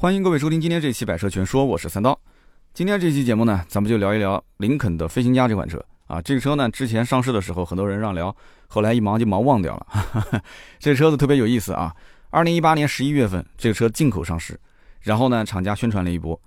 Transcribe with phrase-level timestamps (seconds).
[0.00, 2.16] 欢迎各位收听今天这期《百车全说》，我是三刀。
[2.72, 6.22] 今天这期节目呢，咱们就聊一聊林肯的飞行家这款车啊。
[6.22, 8.32] 这个车呢，之前上市的时候很多人让聊，
[8.68, 10.40] 后来一忙就忙忘掉了。
[10.78, 11.92] 这车子特别有意思啊。
[12.30, 14.56] 二零一八年十一月份，这个车进口上市，
[15.00, 16.40] 然后呢，厂家宣传了一波，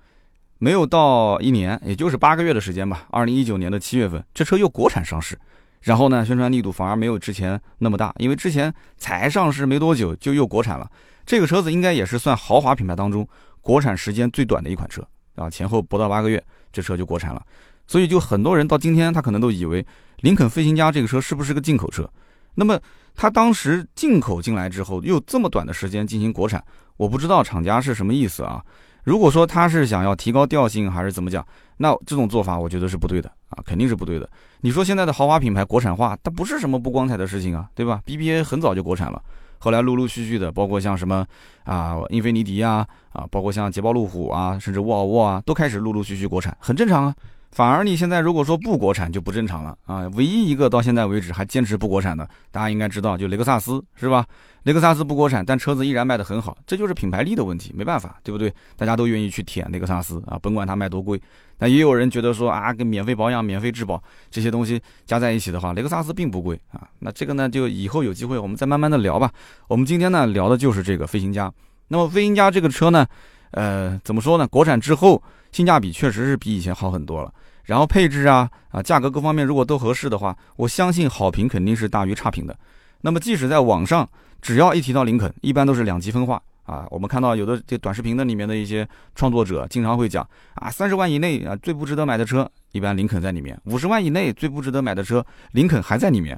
[0.58, 3.06] 没有到一年，也就是八个月的时间吧。
[3.12, 5.38] 二零一九年的七月份，这车又国产上市，
[5.82, 10.90] 然后呢，宣传力度反而没有之前那么大，因为之前才上市没多久就又国产了。
[11.26, 13.28] 这个车子应该也是算豪华品牌当中
[13.62, 15.06] 国产时间最短的一款车
[15.36, 17.42] 啊，前后不到八个月，这车就国产了。
[17.88, 19.86] 所以就很多人到今天，他可能都以为
[20.22, 22.10] 林肯飞行家这个车是不是个进口车？
[22.56, 22.80] 那么
[23.16, 26.64] 他当时进口进来之后，又这么短的时间进行国产，
[26.98, 28.64] 我不知道厂家是什么意思啊？
[29.04, 31.46] 如果说他是想要提高调性，还是怎么讲？
[31.78, 34.30] 那这种做法我觉得是不对的啊，肯定是不对的。
[34.62, 39.22] 你说现在的豪华品牌国产化，它不是什么不光彩的事情啊，对吧？BBA 很早就国产了。
[39.64, 41.24] 后来陆陆续续的，包括像什么
[41.66, 47.16] 啊英菲尼迪啊啊，包括像捷豹路虎啊，甚至沃尔沃啊，都开始陆陆续续国产，很正常啊。
[47.52, 50.08] 反而你现在如果说不国产就不正常了啊！
[50.16, 54.26] 唯一一个到现在为止还坚持不国产的，大家应该知道，就雷克萨斯是吧？
[54.64, 58.54] 雷克萨斯不国产，但车子依然卖得很好，这就是品牌力的问题，没办法，对不对？
[58.78, 61.22] 大家都愿意去舔雷克萨斯啊，甭管它卖多贵。
[61.58, 66.88] 但也有人觉得说啊，跟免费保养、免费质保这些东西加在一起的话，雷克萨斯并不贵啊。
[67.00, 69.30] 那这个呢，就以后有机会我们再慢慢的聊吧。
[69.68, 71.52] 我们今天呢聊的就是这个飞行家。
[71.90, 73.06] 那么飞行家这个车呢，
[73.52, 74.48] 呃，怎么说呢？
[74.48, 77.34] 国产之后性价比确实是比以前好很多了。
[77.64, 82.58] 然后配置啊啊价格各方面如果都合适的话，我相信好评肯定是大于差评的。
[83.02, 84.08] 那么即使在网上，
[84.42, 86.86] 只要一提到林肯，一般都是两极分化啊。
[86.90, 88.86] 我们看到有的这短视频的里面的一些
[89.16, 96.38] 创作者经常会讲啊，三十万以内啊最不值得买的车，一般林肯在里面；五十万以内最不值得买的车，林肯还在里面，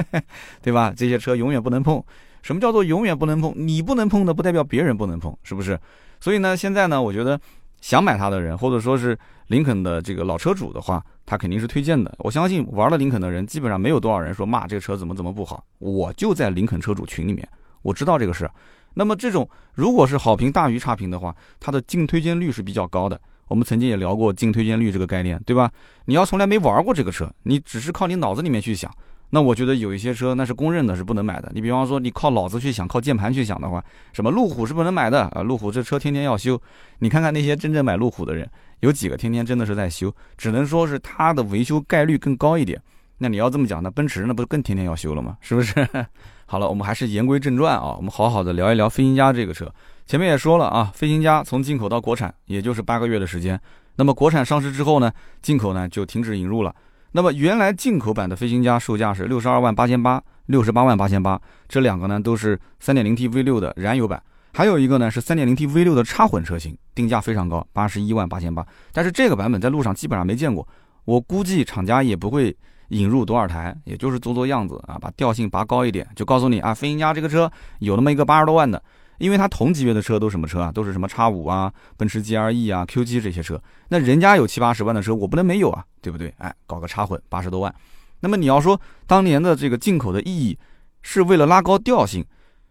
[0.60, 0.92] 对吧？
[0.94, 2.02] 这些车永远不能碰。
[2.42, 3.54] 什么叫做永远不能碰？
[3.56, 5.78] 你不能碰的，不代表别人不能碰，是不是？
[6.20, 7.40] 所以呢，现在呢，我觉得。
[7.80, 12.12] 想买它的人，或者说是林肯的这个老车主的话，他肯定是推荐的。
[12.18, 15.64] 我相信玩了林肯的人，基本上没有多少人说骂这个车怎么怎么不好。
[15.78, 17.48] 我就在林肯车主群里面，
[17.82, 18.50] 我知道这个事。
[18.94, 23.20] 那么这种如果是好评大于差评的话，它的净推荐率是比较高的。
[23.48, 25.70] 我们曾经也聊过净推荐率这个概念，对吧？
[26.06, 28.90] 你要从来没玩过这个车，你只是靠你脑子里面去想。
[29.30, 31.50] 那我觉得有一些车那是公认的，是不能买的。
[31.52, 35.42] 你比方说，你靠脑子去想，靠键盘去想的话，什么路虎是不能买的啊？
[35.42, 36.60] 路虎这车天天要修，
[37.00, 38.48] 你看看那些真正买路虎的人，
[38.80, 40.14] 有几个天天真的是在修？
[40.36, 42.80] 只能说是它的维修概率更高一点。
[43.18, 45.36] 那你要这么讲，那奔驰那不是更天天要修了吗？
[45.40, 45.86] 是不是？
[46.46, 49.68] 好了，我们还是言归正传啊，我们好好的聊一聊飞行家这个车。
[50.06, 53.60] 前面也说了啊，飞行家从进口到国产也就是八个月的时间。
[53.96, 55.10] 那么国产上市之后呢，
[55.42, 56.72] 进口呢就停止引入了。
[57.16, 64.22] 那么原来进口版的飞行家售价是六十二万八千八，六十八万八千八，这两个呢都是三点零 T V 六的燃油版，
[64.52, 68.66] 还有一个呢是三点零 T V 六的插混车型，定价非常高，八十一万八千八。
[68.92, 70.68] 但是这个版本在路上基本上没见过，
[71.06, 72.54] 我估计厂家也不会
[72.88, 78.82] 引入多少台，也就是做做样子啊，把调性拔高一点，就告诉你啊，飞行家这个车有那么一个八十多万的。
[79.18, 80.72] 因为它同级别的车都什么车啊？
[80.72, 83.60] 都是什么叉五啊、奔驰 GLE 啊、Q7 这些车。
[83.88, 86.32] 那人家有七八十万的车，我不能没有啊，对不对？
[86.38, 87.74] 哎，搞个插混八十多万。
[88.20, 90.58] 那么你要说当年的这个进口的意义
[91.02, 92.24] 是为了拉高调性，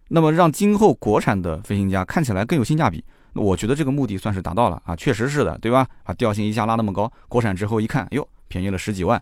[0.10, 5.88] 那么让今后国产的飞行家看起来更有性价比，那我觉得这个目的算是达到了啊，确实是的，对吧？
[6.04, 9.22] 把调性一下拉那么高，国产之后一看，哟，便宜了十几万。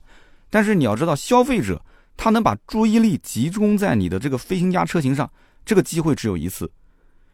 [0.50, 1.84] 但是你要知道，消费者
[2.16, 5.30] 他能把注意力集中在你的这个飞行家车型上，
[5.66, 6.72] 这个机会只有一次。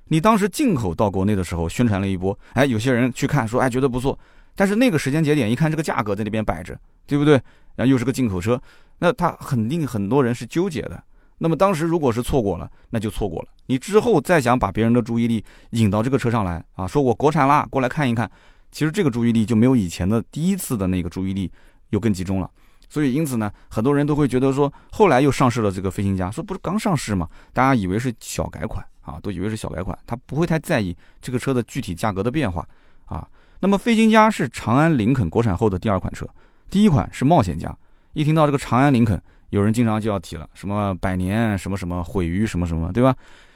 [0.10, 4.18] 你当时进口到国内的时候宣传了一波，哎，有些人去看说，哎，觉得不错。
[4.56, 7.36] 但是那个时间节点一看，这个价格在那边摆着，对不对？
[7.76, 8.60] 然后又是个进口车，
[8.98, 11.02] 那他肯定很多人是纠结的。
[11.38, 13.48] 那么当时如果是错过了，那就错过了。
[13.68, 18.30] 你之后再想把别人的注意力引到这个车上来啊，说我国产啦，过来看一看，
[18.72, 21.50] 其实这个注意力就没有以前的第一次的那个注意力
[21.92, 22.50] 又更集中了。
[22.90, 27.30] 所以因此呢，很多人都会觉得说，后来又上市了这个飞行家，说不是刚上市吗？
[27.54, 28.84] 大家以为是小改款。
[29.10, 32.68] 啊，都以为是小改款，他不会太在意这个车的具体价格的变化
[33.06, 33.28] 啊。
[33.60, 36.28] 那么飞行家是长安林肯国产后的第二款车，
[36.70, 37.76] 第一款是冒险家。
[38.14, 43.16] 一听到这个长安林肯，有人经常就要提了，什么百年什么什么毁于什么什么，对吧？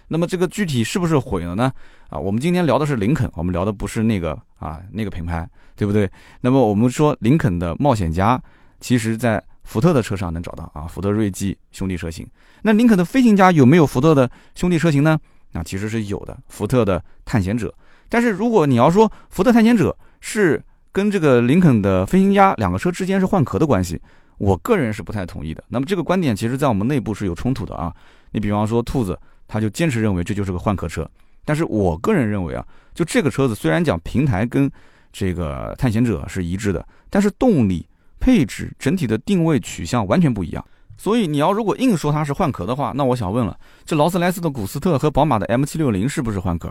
[0.10, 1.72] 那么这个具体是不是毁了呢？
[2.10, 6.10] 啊，我们今天聊的是林肯，我们聊的不是那个啊那个品牌，对不对？
[6.42, 8.40] 那么我们说林肯的冒险家，
[8.80, 12.28] 其实在福特的车上能找到啊，福特锐际兄弟车型。
[12.62, 15.18] 那林肯的飞行家有没有福特的兄弟车型呢？
[15.54, 17.74] 那其实是有的，福特的探险者。
[18.10, 20.62] 但是如果你要说福特探险者是
[20.92, 24.00] 跟这个林肯的飞行家两个车之间是换壳的关系，
[24.38, 25.64] 我个人是不太同意的。
[25.70, 27.94] 那么这个观点其实在我们内部是有冲突的啊。
[28.32, 29.18] 你比方说兔子，
[29.48, 31.10] 他就坚持认为这就是个换壳车
[31.46, 34.72] 但是我个人认为啊，就这个车子虽然讲平台跟
[35.12, 37.88] 这个探险者是一致的，但是动力、
[38.20, 40.66] 配置、整体的定位取向完全不一样。
[40.98, 46.70] 所以你要如果硬说它是换壳的话，那我想问了，这劳斯莱斯的古斯特和宝马的 M760 是不是换壳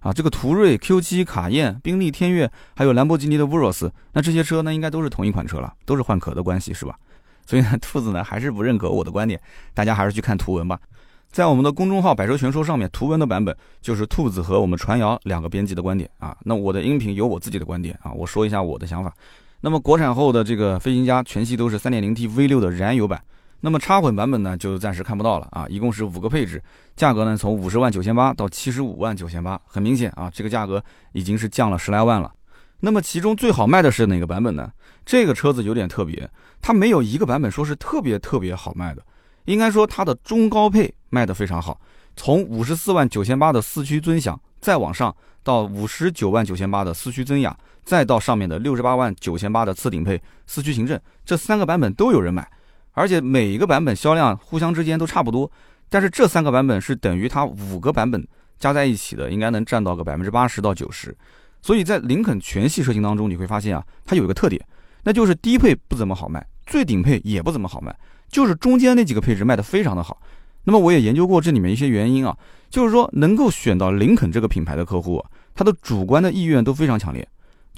[0.00, 0.12] 啊？
[0.12, 6.96] 这个途锐、Q7、卡宴、宾利天越，还有兰博基尼的 Urus，那这些车呢，应该都是同一款车了，都是换壳的关系，是吧？
[7.46, 9.40] 所以呢，兔子呢还是不认可我的观点，
[9.74, 10.78] 大家还是去看图文吧。
[11.30, 16.34] 在我们的公众号“百车全说”上面，图文的版本就是兔子和我们传谣两个编辑的观点啊。
[16.42, 19.12] 那我的音频有我自己的观点啊，我说一下我的想法。
[19.60, 23.20] 那么国产后的这个飞行家全系都是 3.0T V6 的燃油版。
[23.60, 25.66] 那么插混版本呢，就暂时看不到了啊！
[25.68, 26.62] 一共是五个配置，
[26.94, 30.82] 价格呢从五十万九千八到七十五万九千八，很明显啊，这个价格
[31.12, 32.32] 已经是降了十来万了。
[32.80, 34.70] 那么其中最好卖的是哪个版本呢？
[35.04, 39.02] 这个车子有点特别，它没有一个版本说是特别特别好卖的，
[39.46, 41.80] 应该说它的中高配卖的非常好，
[42.14, 45.12] 从五十四万九千八的四驱尊享再往上
[45.42, 52.48] 到五十九万九千八的四驱尊雅，再到上面的六十八万九千八的次顶配四驱行政，这三个版本都有人买。
[52.98, 55.48] 而且每一个版本销量互相之间都差不多，
[55.88, 58.26] 但是这三个版本是等于它五个版本
[58.58, 61.16] 加在一起的，应该能占到个百分之八十到九十。
[61.62, 64.60] 所以在林肯全系车型当中，你会发现啊，它有一个特点，
[65.04, 67.96] 那就是低配不怎么好卖，最顶配也不怎么好卖，
[68.28, 70.20] 就是中间那几个配置卖的非常的好。
[70.64, 72.36] 那么我也研究过这里面一些原因啊，
[72.68, 75.24] 就是说能够选到林肯这个品牌的客户，
[75.54, 77.26] 他的主观的意愿都非常强烈。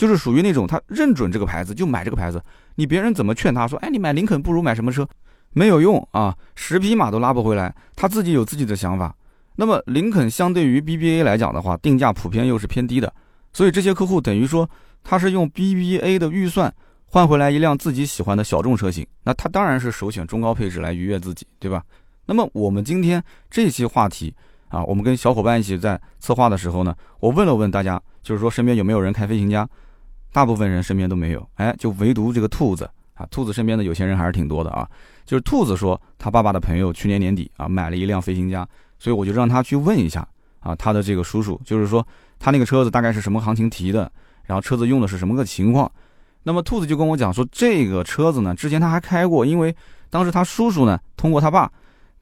[0.00, 2.43] 就是属于那种他认准这个牌子就买这个牌子，
[2.76, 5.06] 你别人怎么劝他说，哎，你买林肯不如买什么车，
[5.52, 7.75] 没有用啊，十匹马都拉不回来。
[7.94, 9.14] 他自己有自己的想法。
[9.56, 13.12] 那么林肯相对于 BBA 来讲的话，定价普遍又是偏低的，
[13.52, 14.67] 所以这些客户等于说
[15.05, 16.73] 他是用 BBA 的预算
[17.05, 21.85] 换回来一辆自己喜欢的小众车型，那他当然是首选中高配置来愉悦自己，对吧？
[22.25, 24.32] 那么我们今天这期话题
[24.70, 29.69] 啊，我们跟小伙伴一起在策划的时候呢，我问了问大家，就是说身边有没有人开飞行家？
[30.32, 34.88] 大部分人身边都没有，哎，就唯独这个兔子啊，兔子身边的有钱人还是挺多的啊。
[35.27, 38.67] 就是兔子说，他爸爸的朋友去年年底啊买了一辆飞行家，
[38.99, 40.27] 所以我就让他去问一下
[40.61, 42.06] 啊，他的这个叔叔，就是说
[42.38, 44.11] 他那个车子大概是什么行情提的，
[44.44, 45.91] 然后车子用的是什么个情况。
[46.43, 49.75] 那么兔子就跟我讲说，这个车子呢，之前他还开过，因为
[50.09, 51.71] 当时他叔叔呢通过他爸，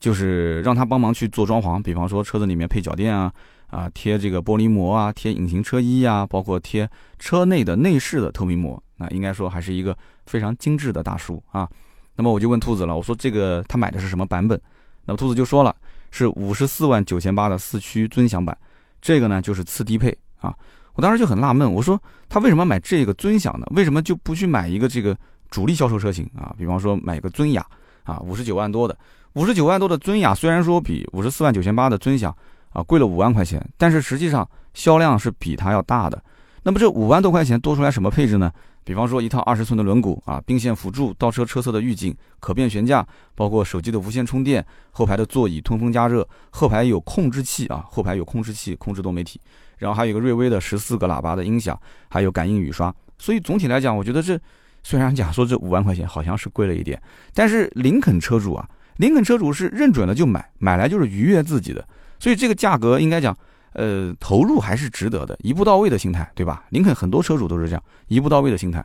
[0.00, 3.32] 就是让他帮忙去做装潢，比方说车子里面配脚垫啊。
[3.69, 6.88] 啊，贴这个玻璃膜啊，贴隐形车衣啊，包括贴
[7.19, 11.69] 车内的内饰的透明膜，那应该说还是一个非常精致的大叔啊。
[12.17, 14.59] 那么我就问兔子了，我说这个他买的是什么版本？
[15.05, 15.75] 那么兔子就说了，
[16.11, 18.56] 是五十四万九千八的四驱尊享版，
[19.03, 20.55] 这个呢就是次低配啊。
[20.94, 23.67] 我当时就很纳闷，我说他为什么买这个尊享呢？
[23.73, 25.14] 为什么就不去买一个这个
[25.50, 26.55] 主力销售车型啊？
[26.59, 27.64] 比方说买个尊雅
[28.03, 28.99] 啊，五十九万多的，
[29.35, 32.35] 五十九万多的尊雅，虽然说比五十四万九千八的尊享。
[32.78, 36.22] 啊，贵了五万块钱，但是实际上销量是比它要大的。
[36.62, 38.52] 那么这五万多块钱多出来什么配置呢？
[38.84, 43.04] 比方说一套二十寸的轮毂啊，并线辅助、倒车车侧的预警、可变悬架，
[43.34, 49.40] 包括手机的无线充电，后排的座椅通风加热，后排有控制器啊，后排有控制器控制多媒体，
[49.78, 51.78] 然后还有一个瑞威的十四个喇叭的音响，
[52.08, 52.94] 还有感应雨刷。
[53.19, 54.38] 所以总体来讲，我觉得这
[54.84, 57.00] 虽然讲说这五万块钱好像是贵了一点，
[57.34, 61.86] 但是林肯车主啊，林肯车主是认准了就买，买来就是愉悦自己的。
[62.19, 63.37] 所以这个价格应该讲，
[63.73, 66.65] 呃，投入还是值得的，一步到位的心态，对吧？
[66.70, 68.85] 林肯很多车主都是这样，一步到位的心态。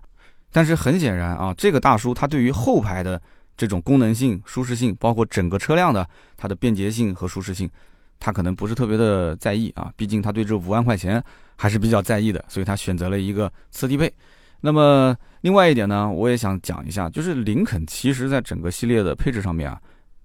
[0.51, 3.19] 但是很显然啊，这个大叔他对于后排的
[3.57, 6.07] 这种功能性、舒适性，包括整个车辆的
[6.37, 7.69] 它的便捷性和舒适性，
[8.19, 9.91] 他可能不是特别的在意啊。
[9.95, 11.23] 毕竟他对这五万块钱
[11.55, 14.13] 还是比较在意的，所以他选择了一个次低配。
[14.61, 19.79] 那么另外一点呢，我也想讲一下，就是林肯其实在整个系列的配置上面啊，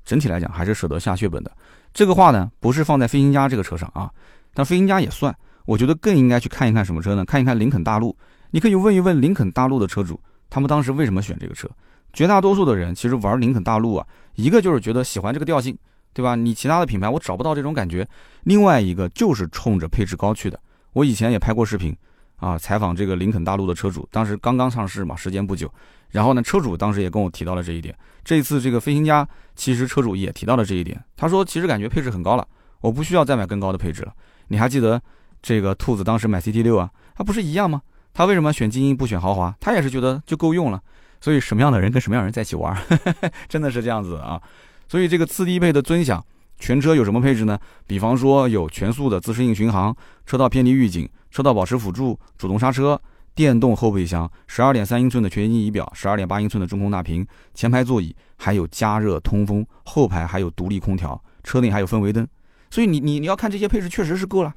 [0.04, 1.50] 整体来讲还是舍得下血本的。
[1.98, 4.08] 这个话呢，不是放在飞行家这个车上啊，
[4.54, 5.36] 但飞行家也算。
[5.64, 7.24] 我觉得更应该去看一看什么车呢？
[7.24, 8.16] 看一看林肯大陆。
[8.52, 11.68] 你可以问一问林肯大陆的车主，他们当时为什么选这个车？
[12.12, 15.76] 绝大多数的人其实玩林肯大陆啊，一个就是觉得喜欢这个调性，
[16.12, 16.36] 对吧？
[16.36, 18.08] 你其他的品牌我找不到这种感觉。
[18.44, 20.56] 另外一个就是冲着配置高去的。
[20.92, 21.92] 我以前也拍过视频
[22.36, 25.68] 啊，采访这个林肯大陆的车主，当时刚刚上市嘛，时间不久。
[26.10, 27.94] 然后呢，车主当时也跟我提到了这一点。
[28.24, 31.02] 这一次这个飞行家，其实车主也提到了这一点。
[31.16, 32.46] 他说，其实感觉配置很高了，
[32.80, 34.12] 我不需要再买更高的配置了。
[34.48, 35.00] 你还记得
[35.40, 37.80] 这个兔子当时买 CT 六啊，它不是一样吗？
[38.12, 39.54] 他为什么选精英不选豪华？
[39.60, 40.80] 他也是觉得就够用了。
[41.20, 42.76] 所以什么样的人跟什么样的人在一起玩，
[43.48, 44.40] 真的是这样子啊。
[44.88, 46.24] 所以这个次低配的尊享
[46.58, 47.58] 全车有什么配置呢？
[47.86, 49.94] 比方说有全速的自适应巡航、
[50.26, 53.00] 车道偏离预警、车道保持辅助、主动刹车。
[53.38, 62.26] 电动后备箱，十二点三英寸的全液晶仪表，十二点八英寸的中控大屏，前排座椅还有加热通风，后排还有独立空调，车内还有氛围灯。
[62.68, 64.52] 所以你你你要看这些配置确实是够了。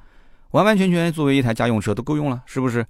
[0.53, 2.83] 完完全全作为一台家用车都够用了，是不是？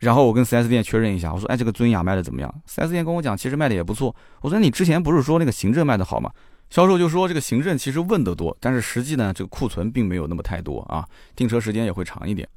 [0.00, 4.12] 然后我跟 4S 店确认一下，我说，哎，这个尊雅卖的怎么样？4S 店跟我讲，其实卖的也不错。
[4.40, 6.32] 我说，你之前不是说那个行政卖的好吗？
[6.68, 12.48] 销售就说这个行政其实问得多，但是实际呢，这个库存并没有那么太多啊，订车时间也会长一点。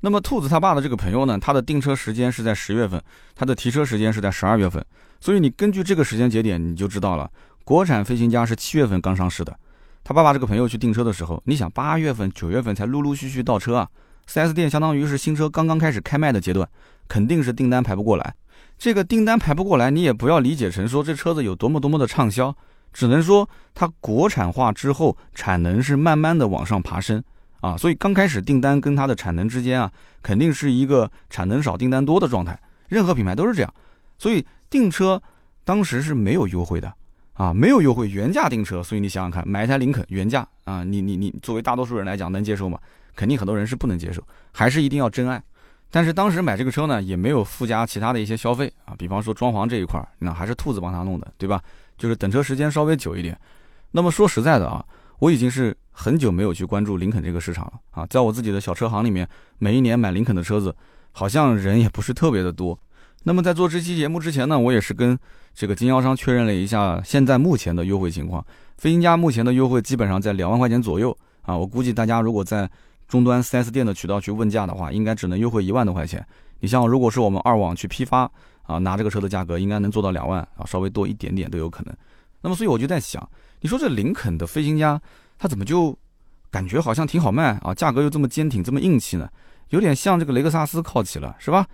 [0.00, 3.00] 那么兔子他爸的这个朋友呢，他的订车时间是在十月份，
[3.34, 4.84] 他的提车时间是在十二月份，
[5.20, 7.30] 所以你根据这个时间节点，你就知道了，
[7.64, 9.54] 国产飞行家是七月份刚上市的。
[10.02, 13.86] 他爸爸这个朋友去订车的时候，你想八月份、九月份才陆陆续续到车啊
[14.26, 16.66] ，4S 店相当于是新车刚刚开始开卖的阶段，
[17.06, 18.34] 肯定是订单排不过来。
[18.78, 22.56] 这个订单排不过来，你也不要理解成说这车子有多么多么的畅销，
[22.94, 27.22] 只能说它国产化之后产能是慢慢的往上爬升
[27.60, 29.90] 啊，所以刚开始订单跟它的产能之间啊，
[30.22, 32.58] 肯定是一个产能少订单多的状态。
[32.88, 33.74] 任何品牌都是这样，
[34.18, 35.22] 所以订车
[35.64, 36.92] 当时是没有优惠的。
[37.34, 42.78] 啊，没有优惠，原价订车，所以你想想看，买一台林肯原价啊，你你你作为大多数人来讲能接受吗？
[43.16, 45.42] 肯定很多人是不能接受，还是一定要真爱。
[45.90, 51.62] 但是当时买这个车呢，也没有附加其他的一些消费啊，比方说装潢这一块，那还是兔子帮他弄的，对吧？
[51.96, 53.38] 就是等车时间稍微久一点。
[53.90, 54.84] 那么说实在的啊，
[55.20, 59.26] 我已经是很久没有去关注林肯这个市场了啊，在我自己的小车行里面，
[59.58, 60.74] 每一年买林肯的车子，
[61.12, 62.78] 好像人也不是特别的多。
[63.22, 65.18] 那么在做这期节目之前呢，我也是跟。
[65.52, 68.42] 这个经销商确认了一下，现在目前的优惠情况，
[68.78, 71.56] 飞行家目前的优惠基本上在两万块钱左右啊。
[71.58, 72.70] 我估计大家如果在
[73.08, 76.24] 终端 4S 店的渠道去问价的话，应该只能优惠一万多块钱。
[76.60, 78.30] 你像如果是我们二网去批发
[78.62, 81.94] 啊，拿这个车的价格应该能做到两万啊，稍微多一点点都有可能。
[82.42, 83.28] 那么所以我就在想，
[83.60, 85.00] 你说这林肯的飞行家，
[85.38, 85.96] 它怎么就
[86.50, 89.28] 感觉好像挺好卖啊，价格又这么坚挺，这么硬气呢？
[89.68, 91.66] 有点向这个雷克萨斯靠齐了，是吧？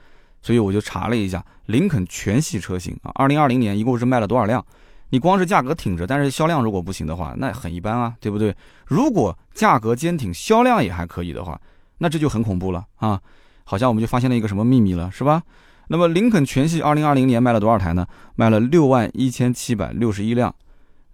[0.42, 4.64] 所以我就查了一下林肯全系车型啊，二零二零年一共是卖了多少辆？
[5.10, 8.54] 你光是价格挺着，但是销量如果不行的话，那很一般啊，对不对？
[8.84, 11.60] 如果价格坚挺，销量也还可以的话，
[11.98, 13.20] 那这就很恐怖了啊！
[13.64, 15.42] 好像我们就发现了一个什么秘密了，是吧？
[15.88, 18.06] 那么林肯全系二零二零年卖了多少台呢？
[18.34, 20.54] 卖了六万一千七百六十一辆。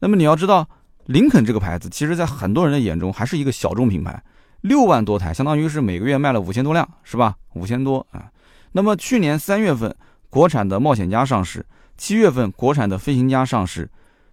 [0.02, 0.68] 那么你要知道，
[1.06, 4.20] 林肯这个牌子，其实在很多人的眼中还是一个小众品牌，
[4.62, 7.36] 六万多台，相当于是每个月卖了五千多辆，是吧？
[7.54, 8.28] 五千多啊。
[8.72, 9.94] 那么去年三月份，
[10.28, 11.64] 国产的冒险家上市，
[11.96, 13.88] 七月份国产的飞行家上市，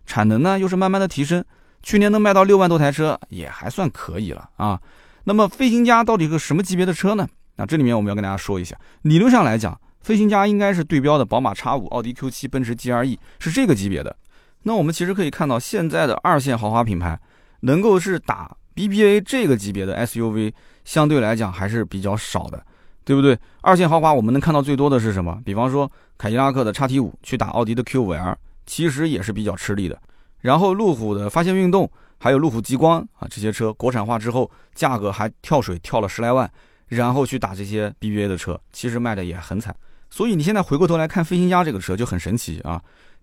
[0.07, 1.45] 产能呢又是慢慢的提升，
[1.83, 4.81] 去年能卖到六万多台车，也还算可以了啊。
[5.25, 7.27] 那么飞行家到底是个什么级别的车呢？
[7.57, 14.15] 那这里面我们要跟大家说一下，理论上来讲，飞行家应该是对标的宝马 X5、奥迪 Q7、奔驰 GLE，是这个级别的。
[14.63, 17.19] 那我们其实可以看到，现在的二线豪华品牌，
[17.61, 22.65] 能够是打 BBA 这个级别的 SUV，相对来讲还是比较少的。
[23.05, 23.35] 对不对？
[23.61, 25.41] 二线豪华我们能看到最多的是什么？
[25.43, 28.37] 比方说凯迪拉克的叉 T 五去打奥迪的 Q 五 L，
[28.67, 29.99] 其实也是比较吃力的。
[30.41, 36.47] 然后路虎的发现运动，还有路虎极光啊，这些车国产化之后，价格还跳水跳了十来万，
[36.85, 39.75] 然后去打这些 BBA 的车，其实卖的也很惨。
[40.11, 42.79] 所以你现在回过头来看飞行家这个车就很神奇啊，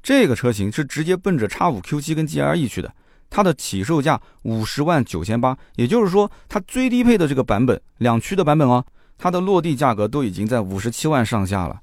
[0.07, 2.95] 这个车型是直接奔着叉五 Q 七跟 G R E 去的，
[3.29, 8.85] 它的起售价五十万九千八，也就是说它最低配的这个版本，两驱的版本哦。
[9.19, 11.81] 它的落地价格都已经在五十七万上下了，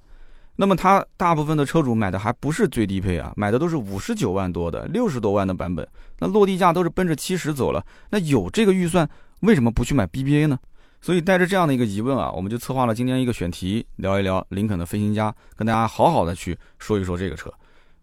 [0.56, 5.86] 那么它大部分的车主买的还不是最低配啊，买的都是五十九万多的、六十多万的版本，
[6.20, 7.86] 那落地价都是奔着七十走了。
[8.10, 9.06] 那有这个预算，
[9.42, 10.58] 为什么不去买 BBA 呢？
[11.01, 17.53] 所以带着这样的一个疑问啊，我们就策划了今天一个选题，聊一聊林肯的飞行家，跟大家好好的去说一说这个车。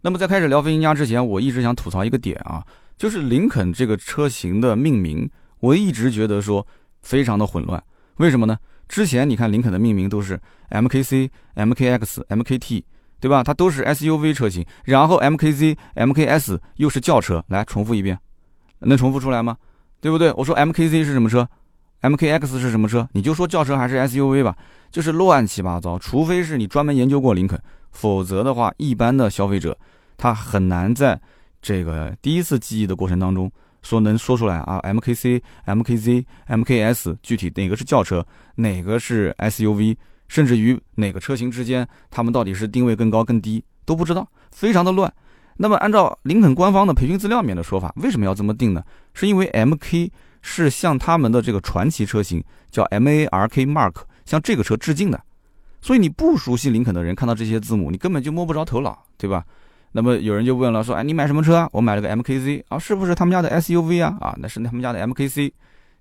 [0.03, 2.65] 那么在开始聊飞行家之前，我一直想吐槽一个点啊，
[2.97, 5.29] 就是林肯这个车型的命名，
[5.61, 6.67] 我一直觉得说
[7.03, 7.83] 非常的混乱，
[8.17, 8.59] 为什么呢？
[8.89, 10.41] 之前你看林肯的命名都是
[10.71, 12.83] MKC、MKX、MKT，
[13.21, 13.45] 对吧？
[13.45, 17.45] 它都是 SUV 车型，然后 MKZ、MKS 又是轿车。
[17.49, 18.19] 来重复一遍，
[18.81, 19.57] 能重复出来吗？
[20.01, 20.33] 对不对？
[20.33, 21.47] 我说 MKZ 是什么车
[22.01, 23.07] ？MKX 是什么车？
[23.13, 24.57] 你就说轿车还是 SUV 吧，
[24.91, 25.99] 就是乱七八糟。
[25.99, 29.77] 除非是你专门研究过林肯，否则的话，一般的消费者
[30.17, 31.21] 他很难在
[31.63, 33.51] 这个第一次记忆的过程当中。
[33.83, 38.23] 说能说出来啊？MKC、MKZ、MKS，具体哪个是轿车，
[38.57, 39.97] 哪个是 SUV，
[40.29, 45.11] 甚至于哪个车型之间，他们到底是定位更高更低都不知道，非常的乱。
[45.57, 48.85] 那么按照林肯官方的培训资料里面的说法，为什么要这么定呢？
[49.15, 50.11] 是因为 MK
[50.43, 53.95] 是向他们的这个传奇车型叫 MARK Mark
[54.27, 55.19] 向这个车致敬的，
[55.83, 59.45] 所以你不熟悉林肯的人看到这些字母，你根本就摸不着头脑，对吧？
[59.93, 61.69] 那么有人就问了，说，哎，你买什么车啊？
[61.73, 64.17] 我买了个 MKZ 啊，是不是他们家的 SUV 啊？
[64.21, 65.53] 啊，那是他们家的 MKC，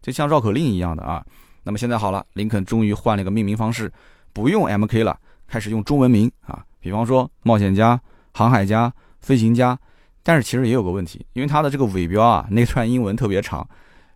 [0.01, 1.25] 就像绕口令一样的啊。
[1.63, 3.91] 那么现在好了，林肯终于换了个命名方式，
[4.33, 5.17] 不用 MK 了，
[5.47, 6.63] 开始用中文名啊。
[6.79, 7.99] 比方说冒险家、
[8.33, 9.77] 航海家、飞行家。
[10.21, 13.67] 但是其实也有个问题，因为它的这个尾标啊，那串英文特别长，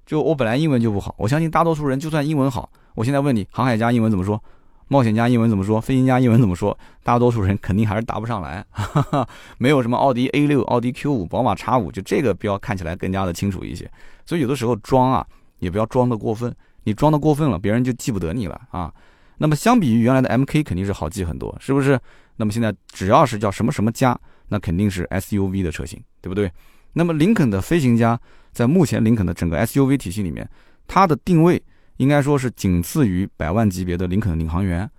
[0.05, 4.39] 就我本来英文就不好，我相信大多数人就算英文好，我现在问你，航海家英文怎么说？
[4.87, 5.81] 冒险家英文怎么说？
[5.81, 6.77] 飞行家英文怎么说？
[7.03, 13.89] 大多数人肯定还是答不上来，哈哈，没有什么奥迪 A 六、奥迪 Q 五、宝马 X 五，就这个标看起来更加的清楚一些。
[14.25, 15.25] 所以有的时候装啊，
[15.59, 18.93] 也不要装的过分，你装的过分了，别人就记不得你了啊。
[19.37, 21.99] 那么相比于原来的 MK，肯定是好记很多，是不是？
[22.35, 24.17] 那么现在只要是叫什么什么家，
[24.49, 26.51] 那肯定是 SUV 的车型，对不对？
[26.93, 28.19] 那么林肯的飞行家，
[28.51, 30.47] 在目前林肯的整个 SUV 体系里面，
[30.87, 31.61] 它的定位。
[31.97, 34.89] 应该说是仅次于百万级别的林肯领航员。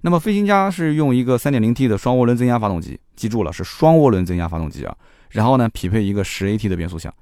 [0.00, 4.96] 那么飞行家是用一个 3.0T 的双涡轮增压发动机，记住了是双涡轮增压发动机啊。
[5.30, 7.12] 然后呢，匹配一个 10AT 的变速箱。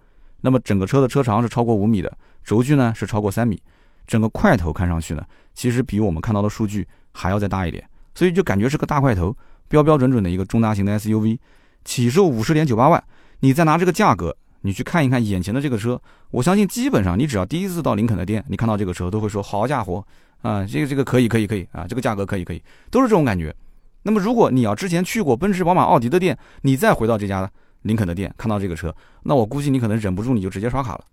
[0.42, 3.60] 那么整个车的车长是超过五米的，轴距呢是超过三米。
[4.06, 9.36] 整个块头看上去呢，其实比我们看到的数据还要再大一点，所以就感觉是个大块头，
[9.68, 11.38] 标标准准的一个中大型的 SUV。
[11.84, 13.02] 起售五十点九八万，
[13.40, 14.36] 你再拿这个价格。
[14.66, 15.98] 你去看一看眼前的这个车，
[16.32, 20.04] 我相信基本上你只要第一次到林肯的店，你看到这个车都会说好家伙
[20.42, 23.54] 啊，这个这个可以可以可以啊，这个价格可以可以，都是这种感觉。
[24.02, 27.48] 那么如果你要之前去过奔驰、宝马、奥迪的店，你再回到这家
[27.82, 28.92] 林肯的店看到这个车，
[29.22, 31.04] 那我估计你可能忍不住你就直接刷卡了。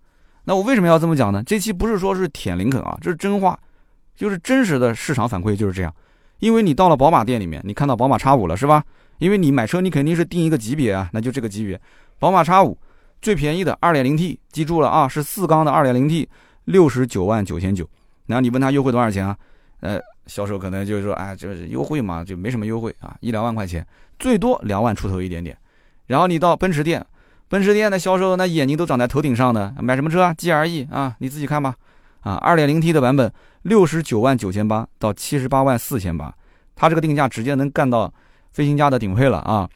[0.44, 1.42] 那我为什么要这么讲呢？
[1.44, 3.56] 这期不是说是舔林肯啊，这是真话，
[4.16, 5.94] 就是真实的市场反馈就是这样。
[6.40, 8.84] 因为你到了宝马店里面，你看到宝马叉五了是吧？
[9.18, 11.80] 因为你买车你肯定是定一个级别啊，那就这个级别，
[12.18, 12.76] 宝马叉五。
[13.24, 16.28] 最便宜的二点零 T，记住了啊，是四缸的二点零 T，
[16.66, 17.88] 六十九万九千九。
[18.26, 19.34] 然后你问他优惠多少钱啊？
[19.80, 23.86] 呃，销售可能就是说，哎，这是优惠嘛，就没什么优惠啊，一两万块钱，
[24.18, 25.56] 最多两万出头一点点。
[26.06, 27.02] 然后你到奔驰店，
[27.48, 31.74] 奔驰店的销售那眼睛都长在头顶上的，买什么车啊？GLE 啊，你自己看吧。
[32.20, 36.34] 啊，二点零 T 的版本六十九万九千八到七十八万四千八，
[36.76, 38.12] 他这个定价直接能干到
[38.52, 39.66] 飞行家的顶配了啊。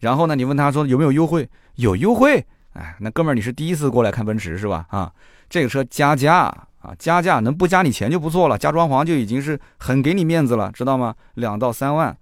[0.00, 1.48] 然后呢，你问他说有没有优惠？
[1.76, 2.44] 有优惠。
[2.76, 4.84] 哎，那哥们儿，你是第一次过来看奔驰是吧？
[4.90, 5.10] 啊，
[5.48, 6.44] 这个车加价
[6.80, 11.14] 啊，加价能不加你钱就不错了，加装潢就已经是很给你面子了，知道吗？
[11.34, 12.14] 两到三万，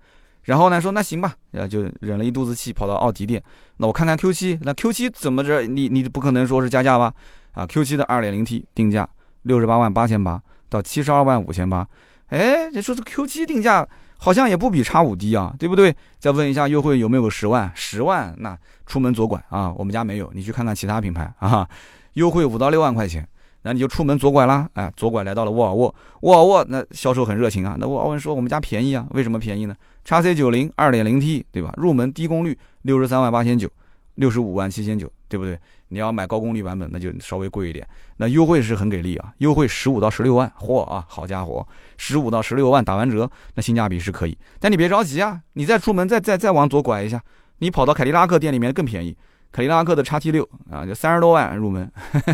[0.44, 3.42] 然后呢说那行吧，呃，就忍了一肚子气跑到奥迪店，
[3.78, 5.62] 那我看看 Q7，那 Q7 怎么着？
[5.62, 7.12] 你你不可能说是加价吧？
[7.54, 9.08] 啊，Q7 的 2.0T 定价
[9.42, 11.84] 六十八万八千八到七十二万五千八，
[12.28, 13.86] 哎，你说这 Q7 定价？
[14.24, 15.94] 好像也不比叉五低啊，对不对？
[16.18, 17.70] 再问一下优惠有没有十万？
[17.74, 21.68] 十万那出门左拐啊，我们家没有，你去看看其他品牌啊，
[22.14, 23.28] 优惠五到六万块钱，
[23.64, 29.76] 那你就出门左拐啦，哎，左拐来到了沃尔沃，沃尔沃那销售很热情啊，那沃尔沃说我们家便宜啊，为什么便宜呢？
[30.06, 31.74] 叉 C 九零二点零 T 对吧？
[31.76, 33.68] 入门低功率六十三万八千九，
[34.14, 35.58] 六十五万七千九，对不对？
[35.94, 37.86] 你要买高功率版本，那就稍微贵一点。
[38.16, 44.36] 那优惠是很给力啊，优惠十五到十六万，嚯啊，好家伙，十五到十六万打完折，那性价比是可以。
[44.58, 47.22] 但你别着急啊，你再出门再再再往左拐一下，
[47.58, 49.16] 你跑到凯迪拉克店里面更便宜。
[49.52, 51.88] 凯迪拉克的叉 T 六啊，就三十多万入门。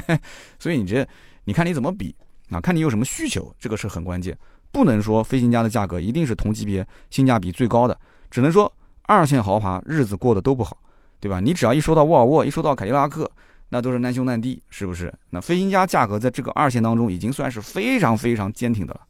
[0.59, 1.07] 所以你这，
[1.44, 2.16] 你看你怎么比
[2.49, 2.59] 啊？
[2.59, 4.35] 看你有什么需求，这个是很关键。
[4.73, 7.99] 不能说飞行家的价格一定是同级别性价比最高的，
[8.31, 10.79] 只能说二线豪华日子过得都不好。
[11.23, 11.38] 对吧？
[11.38, 13.31] 你只要一说到沃尔沃，一说到凯迪拉克，
[13.71, 15.13] 那都是难兄难弟，是不是？
[15.31, 19.01] 那飞行家价格在这个二线当中已经算是非常非常坚挺的了。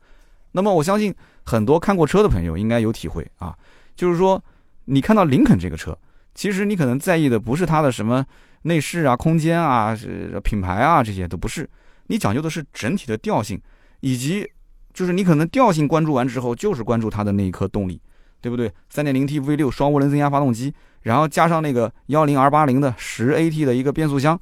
[0.53, 3.57] 那么我相信很多看过车的朋友应该有体会啊，
[3.97, 4.43] 就是说
[4.85, 5.99] 你看到林肯这个车，
[6.35, 8.25] 其实你可能在意的不是它的什么
[8.63, 9.97] 内饰啊、空间啊、
[10.45, 11.69] 品牌啊这些都不是，
[12.07, 13.61] 你讲究的是整体的调性，
[14.01, 14.49] 以及
[14.93, 18.01] 就是你可能调性关注完之后，就是关注它的那一颗动力。
[18.43, 18.73] 对不对？
[18.89, 24.41] 三点零 T V 六双涡轮增压发动机，然后加上那个幺零 R 八零的十 AT 的一个变速箱。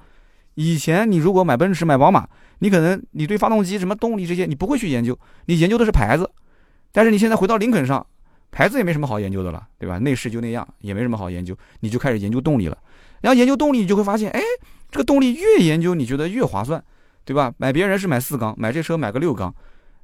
[0.61, 5.16] 以前你如果买奔驰、买宝马，你可能你对发动机什么动力这些你不会去研究，
[5.47, 6.29] 你研究的是牌子。
[6.90, 8.05] 但是你现在回到林肯上，
[8.51, 9.99] 牌子也没什么好研究的了，对吧？
[9.99, 12.77] 内饰就那样，也没什么好研究，你就开始研究动力了。
[13.21, 14.40] 然后研究动力，你就会发现，哎，
[14.90, 16.83] 这个动力越研究，你觉得越划算，
[17.25, 17.53] 对吧？
[17.59, 19.55] 买别人是买四缸，买这车买个六缸，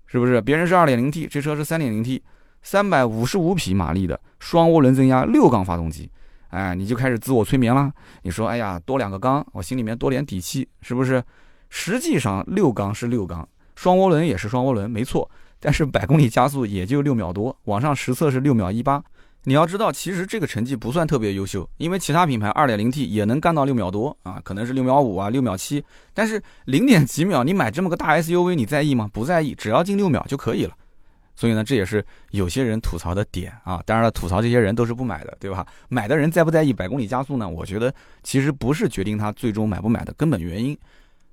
[0.06, 0.40] 是不是？
[0.40, 2.22] 别人是二点零 T，这车是三点零 T。
[2.62, 6.08] 三百五十五匹马力的双涡轮增压六缸发动机，
[6.54, 7.92] 哎，你就开始自我催眠了。
[8.22, 11.22] 你说，哎呀，多两个缸，我心里面多点底气，是不是？
[11.68, 15.28] 实际上，六缸是六缸，双涡轮也是双涡轮，没错。
[15.58, 19.02] 但是百公里加速也就六秒多，网上实测是六秒一八。
[19.46, 25.84] 你要知道，其实这个成绩不算特别优秀，因为其他品牌二点零 T 也能干到六秒多啊，可能是六秒五啊，六秒七。
[26.14, 29.10] 但是零点几秒，你买这么个大 SUV，你在意吗？
[29.12, 30.74] 不在意，只要进六秒就可以了。
[31.36, 33.82] 所以呢，这也是有些人吐槽的点啊。
[33.84, 35.66] 当然了，吐槽这些人都是不买的，对吧？
[35.88, 37.48] 买的人在不在意百公里加速呢？
[37.48, 37.92] 我觉得
[38.22, 40.76] 其实不是决定他最终买不买的根本原因。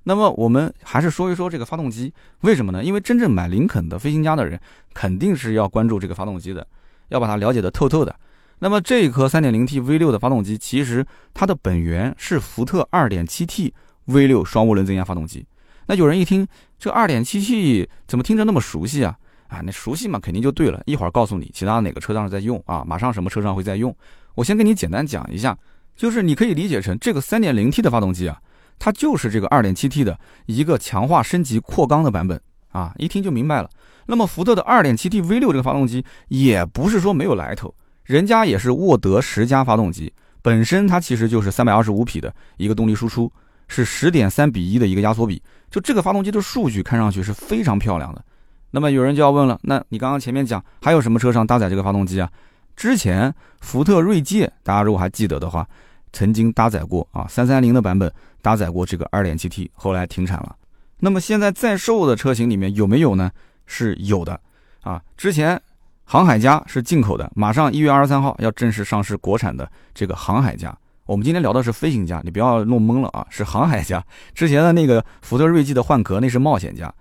[0.04, 2.12] 那么我们还是说一说这个发动机，
[2.42, 2.84] 为什么呢？
[2.84, 4.60] 因为真正买林肯的飞行家的人，
[4.94, 6.66] 肯定是要关注这个发动机的，
[7.10, 8.16] 要把它了解的透透的。
[8.64, 13.72] 那么这一颗 3.0T V6 的发动机，其实它的本源是福特 2.7T
[14.08, 15.46] V6 双涡轮增压发动机。
[15.86, 16.48] 那有人一听
[16.80, 19.16] 这 2.7T 怎么听着那么熟悉啊？
[19.52, 20.82] 啊，那熟悉嘛，肯定就对了。
[20.86, 23.94] 一会儿告诉你其他哪个车上在用啊，马上什么车上会在用。
[24.34, 25.58] 我先跟你简单讲一下，
[25.94, 28.42] 就是你可以理解成这个 3.0T 的发动机啊，
[28.80, 33.70] 它就是这个 2.7T 的一个强化升级扩缸的版本啊，一听就明白了。
[34.06, 43.30] 那么福特的 2.7T V6 这个发动机也不是说没有来头，人家也是沃德十佳发动机，本身它其实就是325匹的一个动力输出，
[43.68, 48.24] 是10.3比1的一个压缩比，就这个发动机的数据看上去是非常漂亮的。
[48.72, 52.30] 那么有人就要问了，那你刚刚前面讲还有什么车上搭载这个发动机啊？
[52.76, 55.68] 之前福特锐界，大家如果还记得的话，
[56.14, 60.56] 曾经搭载过啊，三三零的版本搭载过这个二点七 T，后来停产了。
[61.00, 63.30] 那么现在在售的车型里面有没有呢？
[63.66, 64.40] 是有的
[64.82, 65.02] 啊。
[65.18, 65.62] 之前
[66.06, 70.76] 航海家是进口的，马上一月二十三号要正式上市国产的这个航海家。
[71.06, 74.02] 我们今天聊的是飞行家，你不要弄懵了啊，是航海家。
[74.34, 76.92] 之前的那个福特锐际的换壳那是冒险家，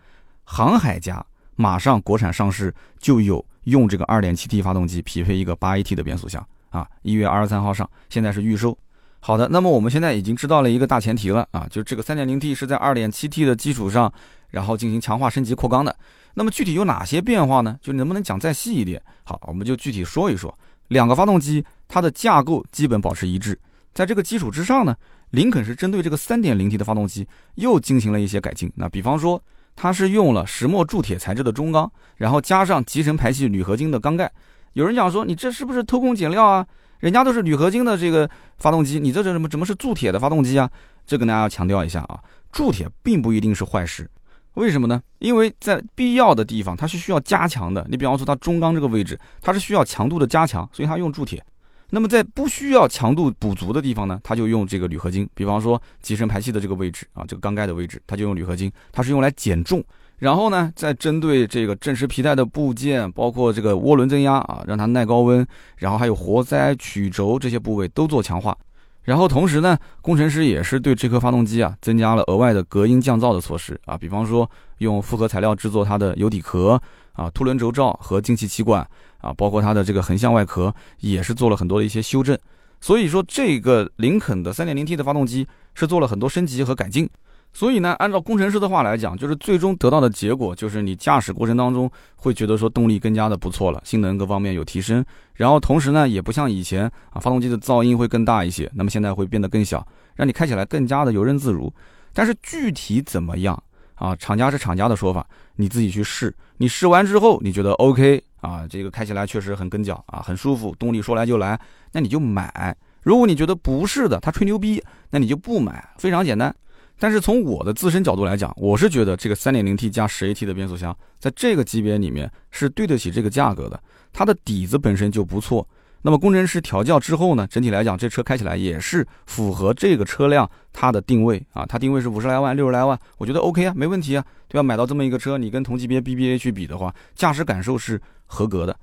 [0.45, 1.25] 航海家。
[1.61, 8.75] 马上国产上市就有用这个 2.7T 发动机匹配一个 8AT 的变速箱啊，一月二十三号上，现在是预售。
[9.19, 14.11] 好的，那么我们现在已经知道了一个大前提了啊，就这个 3.0T 是在 2.7T 的基础上，
[14.49, 15.95] 然后进行强化升级扩缸的。
[16.33, 17.77] 那么具体有哪些变化呢？
[17.83, 19.03] 就能不能讲再细一点？
[19.25, 20.59] 好，我们就具体说一说。
[20.89, 23.61] 两个发动机它的架构基本保持一致，
[23.93, 24.97] 在这个基础之上呢，
[25.33, 28.73] 林肯是针对这个 3.0T 的发动机又进行了一些改进。
[28.75, 29.39] 那比方说。
[29.83, 34.31] 它是用了石墨铸铁材质的中缸，然后加上集成排气铝合金的缸盖。
[34.75, 36.67] 有人讲说，你这是不是偷工减料啊？
[36.99, 40.71] 人家都是铝合金的这个发动机，你这这怎么怎么是铸铁的发动机啊？
[41.07, 42.21] 这跟大家要强调一下啊，
[42.53, 44.07] 铸铁并不一定是坏事。
[44.53, 45.01] 为什么呢？
[45.19, 47.87] 因为在必要的地方它是需要加强的。
[47.89, 51.43] 你比方说它中缸这个位置，它是需要强度的加强，所以它用铸铁。
[51.91, 55.29] 那么在不需要强度补足的地方呢，它就用这个铝合金。
[55.35, 59.83] 比方说机身排气的这个位置啊，这个缸盖的位置，它就用铝合金，它是用来减重。
[60.19, 68.57] 然后呢，再针对这个正时皮带的部件，包括这个涡轮增压啊，让它耐高温，然后还有活塞、曲轴这些部位都做强化。
[69.03, 74.49] 然后同时呢，工程师也是对这颗发动机啊增加了额外的隔音降噪的措施啊，比方说
[74.79, 76.81] 用复合材料制作它的油底壳
[77.13, 78.87] 啊、凸轮轴罩和进气气管。
[79.21, 82.39] 啊，包括它的这个横向外壳也是做了很多的一些修正，
[82.81, 87.07] 所以说这个林肯的 3.0T 的发动机是做了很多升级和改进。
[87.53, 101.71] 所以呢，按照工程师的话来讲，就是最终得到的结果就是你驾驶过程当中会觉得说动力更加的不错了，性能各方面有提升，然后同时呢也不像以前啊发动机的噪音会更大一些，那么现在会变得更小，让你开起来更加的游刃自如。
[102.15, 103.63] 但是具体怎么样
[103.97, 104.17] 啊？
[104.17, 108.23] 厂家是厂家的说法，你自己去试，你试完之后你觉得 OK。
[108.41, 111.59] 啊，这个开起来确实很跟脚啊，很舒服，动力说来就来，
[111.93, 112.75] 那你就买。
[113.03, 116.55] 如果你觉得不是的，他吹牛逼，那你就不买，非常简单。
[116.99, 125.67] 但是从我的自身角度来讲，我是觉得这个 3.0T 加 10AT 的变速箱，在这个级别里面是对得起这个价格的，它的底子本身就不错。
[126.03, 134.63] 那么工程师调教之后呢，整体来讲，这车开起来也是符合这个车辆它的定位啊，它定位是五十来万、六十来万，我觉得 OK 啊，没问题啊，对吧？
[134.63, 138.75] 买到这么一个车，你跟同级别 BBA 去比的话，驾驶感受是合格的。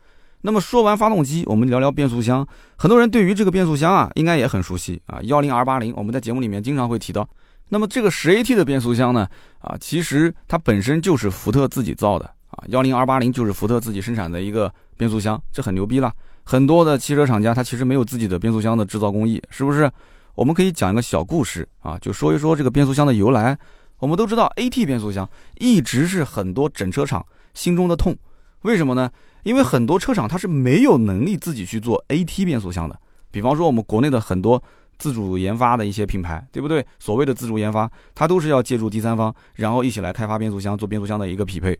[0.42, 2.48] 那么说完发动机，我们聊聊变速箱。
[2.76, 7.28] 很多人对于这个变速箱啊，应该也很熟悉啊，幺零 R 八零，我们在节目里面经常会提到。
[7.70, 9.28] 那么这个十 AT 的变速箱呢，
[9.60, 16.14] 啊，其实它本身就是福特自己造的啊，幺零 R 八零就是福特自己生产的一个变速箱，这很牛逼了。
[16.50, 19.92] 很多的汽车厂家，他其实没有自己的变速箱的制造工艺，是不是？
[20.34, 23.58] 我们可以讲一个小故事啊，就说一说这个变速箱的由来。
[24.00, 25.30] 我们都知道，AT 变速箱
[25.60, 28.16] 一直是很多整车厂心中的痛。
[28.62, 29.12] 为什么呢？
[29.44, 32.98] 因为很多车厂它是没有能力自己去做 AT 变速箱的。
[33.30, 34.64] 比方说，我们国内的很多
[34.98, 36.86] 自主研发的一些品牌，对不对？
[36.98, 41.78] 所谓的自主研发，它都是要借助第三方，然后一起来开发变速箱，做变速箱的一个匹配。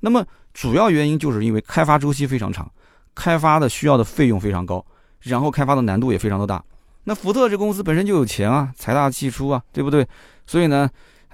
[0.00, 2.70] 那么主要原因就是因为开发周期非常长。
[3.14, 4.84] 开发的需要的费用非常高，
[5.20, 6.62] 然后开发的难度也非常的大。
[7.04, 10.06] 那福特这公司本身就有钱啊，财大气粗啊，对不对？
[10.46, 10.88] 所以呢，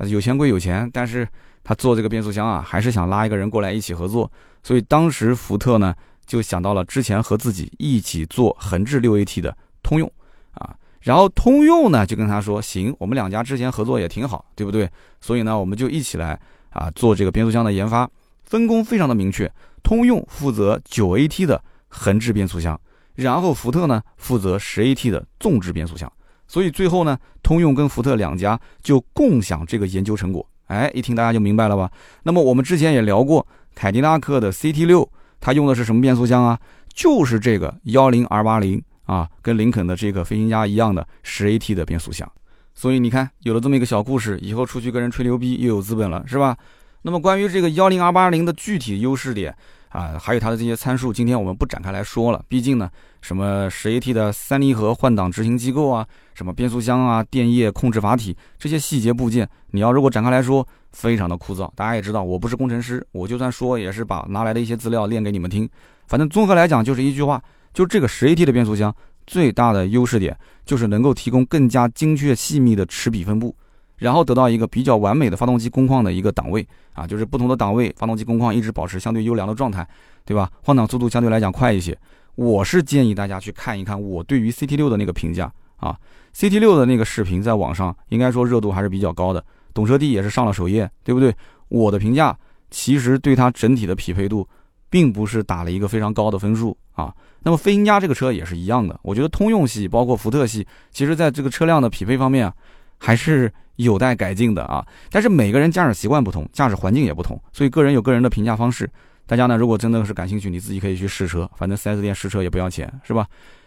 [0.09, 1.27] 有钱归有钱，但是
[1.65, 4.31] 他做这个变速箱啊，还是想拉一个人过来一起合作。
[4.63, 10.11] 所以当时福特呢，就想到了之前和自己一起做横置六 AT 的通用
[10.55, 14.89] 啊，然后通用呢就跟他说，行，我们两家之前合作也挺好，对不对？
[15.21, 16.39] 所以呢，我们就一起来
[16.71, 18.09] 啊做这个变速箱的研发，
[18.45, 19.51] 分工非常的明确。
[19.87, 22.77] 通用负责九 AT 的横置变速箱，
[23.15, 26.13] 然后福特呢负责十 AT 的纵置变速箱，
[26.49, 30.45] 所以最后呢，通用跟福特两家就共享这个研究成果。
[30.65, 31.89] 哎，一听大家就明白了吧？
[32.25, 33.47] 那么我们之前也聊过，
[33.77, 36.59] 凯迪拉克的 CT 六，它用的是什么变速箱啊？
[36.93, 42.29] 就是这个幺零 R 八零啊，跟林肯的这个飞行家一样的十 AT 的变速箱。
[42.75, 46.57] 所以你看，有了这么一个小故事，以后出去跟人吹牛逼又有资本了，是吧？
[47.03, 49.55] 那么关于这个幺零二八零的具体优势点。
[49.91, 52.45] 啊，还有它的这些参数，今天我们不展开来说了。
[52.49, 52.91] 毕竟呢，
[53.23, 61.71] 什么十 AT 的三离合换挡执行机构啊，什么变速箱啊、电液控制阀体这些细节部件，你要如果展开来说，非常的枯燥。
[61.75, 65.67] 大家也知道，我不是工程师，我就算说也是把拿来的一些资料练给你们听。
[66.09, 68.95] 反正综合来讲，就是一句话，就这个十 AT 的变速箱
[69.27, 73.57] 最大的优势点就是能够提供更加精确细密的齿比分布。
[73.97, 79.87] 然后得到一个比较完美的发动机工况的一个档位啊，就是不同的档位，发动机工况一直保持相对优良的状态，
[80.25, 80.51] 对吧？
[80.63, 81.97] 换挡速度相对来讲快一些。
[82.35, 85.97] 我是建议大家去看一看我对于 CT 六的那个评价啊
[86.35, 91.35] ，CT 六的那个视频在网上应该说热度还是比较高的，懂车帝也是上了首页，对不对？
[91.69, 92.37] 我的评价
[92.71, 94.47] 其实对它整体的匹配度，
[94.91, 97.15] 并不是打了一个非常高的分数啊。
[97.43, 102.53] 那么飞行家这个车也是一样的，我觉得通用系包括福特系，其实在这个车辆的匹配方面啊，
[102.99, 103.53] 还是。
[103.77, 108.89] 有待改进的啊，但是每个人驾驶习惯不同，驾驶环境也不同，所以个人有个人的评价方式。
[109.27, 113.27] 大家呢，如果真的是感兴趣，你自己可以去试车，反正 4S 店试车也不要钱，是吧？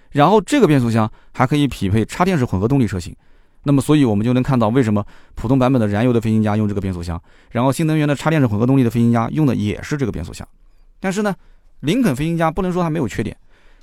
[0.10, 3.16] 然后这个变速箱还可以匹配插电式混合动力车型，
[3.66, 10.48] 那么所以我们就能看到为什么普通版本的燃油的飞行家用这个变速箱，然后新能源的插电式混合动力的飞行家用的也是这个变速箱。
[11.00, 11.36] 但是呢，
[11.82, 13.38] 林肯飞行家不能说它没有缺点。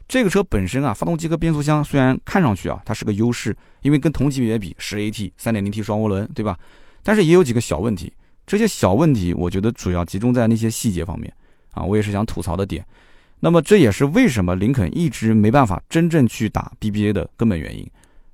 [0.09, 6.57] 这个车本身啊，发动机和变速箱虽然看上去啊，它是个优势，因为跟同级别比，十 AT 三点零 T 双涡轮，对吧？
[7.03, 8.13] 但是也有几个小问题，
[8.47, 11.33] 这些小问题我觉得主要集中在那些细节方面
[11.73, 12.87] 啊，我也是想吐槽的点。
[13.41, 17.85] 那么这也是为什么林肯一直没办法真正去打 BBA 的根本原因。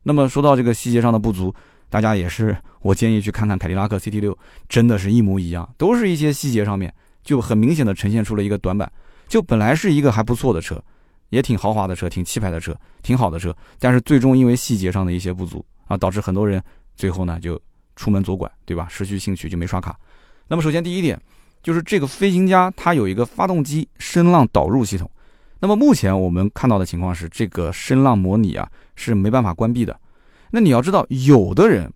[0.03, 1.55] 那么说到这个细节上的不足，
[1.89, 4.37] 大家也是我建议去看看凯迪拉克 CT 六，
[4.69, 6.93] 真的是一模一样，都是一些细节上面
[7.25, 8.91] 就很明显的呈现出了一个短板，
[9.27, 10.83] 就本来是一个还不错的车。
[11.33, 16.63] 也挺豪华的车，挺气派的车，挺好的车，但是最终因为细节上的一些不足啊，导致很多人
[16.95, 17.59] 最后呢就
[17.97, 18.87] 出门左拐，对吧？
[18.91, 19.99] 失去兴趣就没刷卡。
[20.47, 21.19] 那么首先第一点
[21.63, 25.11] 就是这个飞行家它有一个发动机声浪导入系统。
[25.59, 29.99] 那么目前我们看到的情况是，这个声浪模拟啊是没办法关闭的。
[30.51, 31.91] 那你要知道，有的人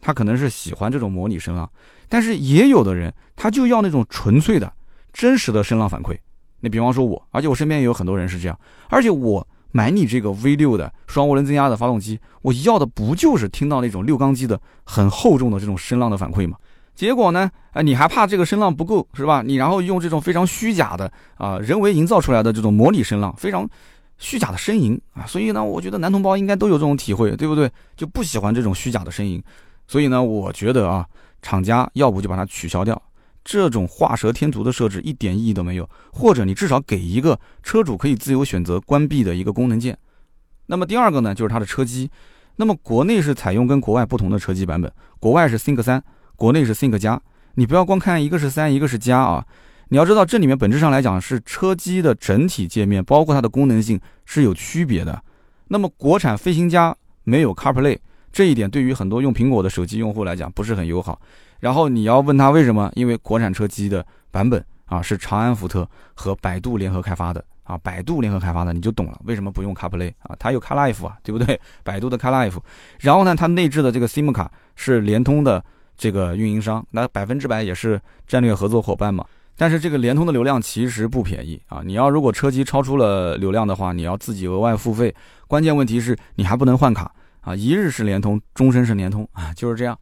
[0.00, 1.70] 他可能是喜欢这种模拟声浪，
[2.08, 4.72] 但是也有的人他就要那种纯粹的、
[5.12, 6.18] 真实的声浪反馈。
[6.60, 16.56] 你比方说我，而且我身边也有很多人是这样，而且我买你这个 V 六的双涡轮增压的发动机，我要的不就是听到那种六缸机的很厚重的这种声浪的反馈吗？
[16.94, 19.42] 结果呢，啊，你还怕这个声浪不够是吧？
[19.42, 23.66] 你然后用这种非常虚假的啊，人为营造出来的这种模拟声浪，非常
[24.18, 27.70] 虚假的呻吟啊，所以呢，我觉得男同胞应该都有这种体会，对不对？
[27.96, 29.42] 就不喜欢这种虚假的呻吟，
[29.86, 31.06] 所以呢，我觉得啊，
[31.40, 33.00] 厂家要不就把它取消掉。
[33.50, 39.98] 这种画蛇添足的设置一点意义都没有，或者你至少给一个车主可以自由选择关闭的一个功能键。
[40.66, 42.08] 那么第二个呢，就是它的车机。
[42.54, 46.00] 那么国内是采用跟国外不同的车机版本，国外是 Think 三，
[46.36, 47.20] 国内是 Think 加。
[47.56, 49.44] 你不要光看一个是三，一个是加啊，
[49.88, 55.20] 你要知道这里面本质上来讲是车机的整体界面，包括它的功能性是有区别的。
[55.66, 57.98] 那么国产飞行家没有 CarPlay，
[58.30, 61.20] 这一点对于很多用苹果的手机用户来讲不是很友好。
[61.60, 62.90] 然后你要问他为什么？
[62.94, 70.34] 因为国产车机的版本啊是长安福特和百度联合开发的啊，百度联合开发的你就懂了，为什么不用 CarPlay 啊？
[70.38, 71.60] 它有 CarLife 啊，对不对？
[71.84, 72.58] 百度的 CarLife，
[72.98, 75.62] 然后呢，它内置的这个 SIM 卡是联通的
[75.96, 79.24] 这个运营商，那百分之百也是战略合作伙伴嘛。
[79.56, 85.14] 但是这个联通的流量其实不便宜啊，你要如果车机超出了流量的话，你要自己额外付费。
[85.46, 89.98] 关键问题是你还不能换卡啊，一日是联通，终身是联通啊，就是这样。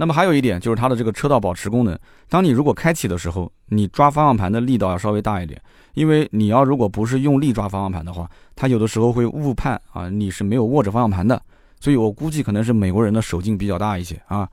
[0.00, 5.60] 那么还有一点就是它的这个车道保持功能，当你如果开启的时候，你抓方向盘的力道要稍微大一点，
[5.94, 11.42] 因为你要如果不是用力抓方向盘的话，它有的时候会误判啊，你是没有握着方向盘的，
[11.80, 14.48] 所以我估计可能是美国人的手劲比较大一些啊。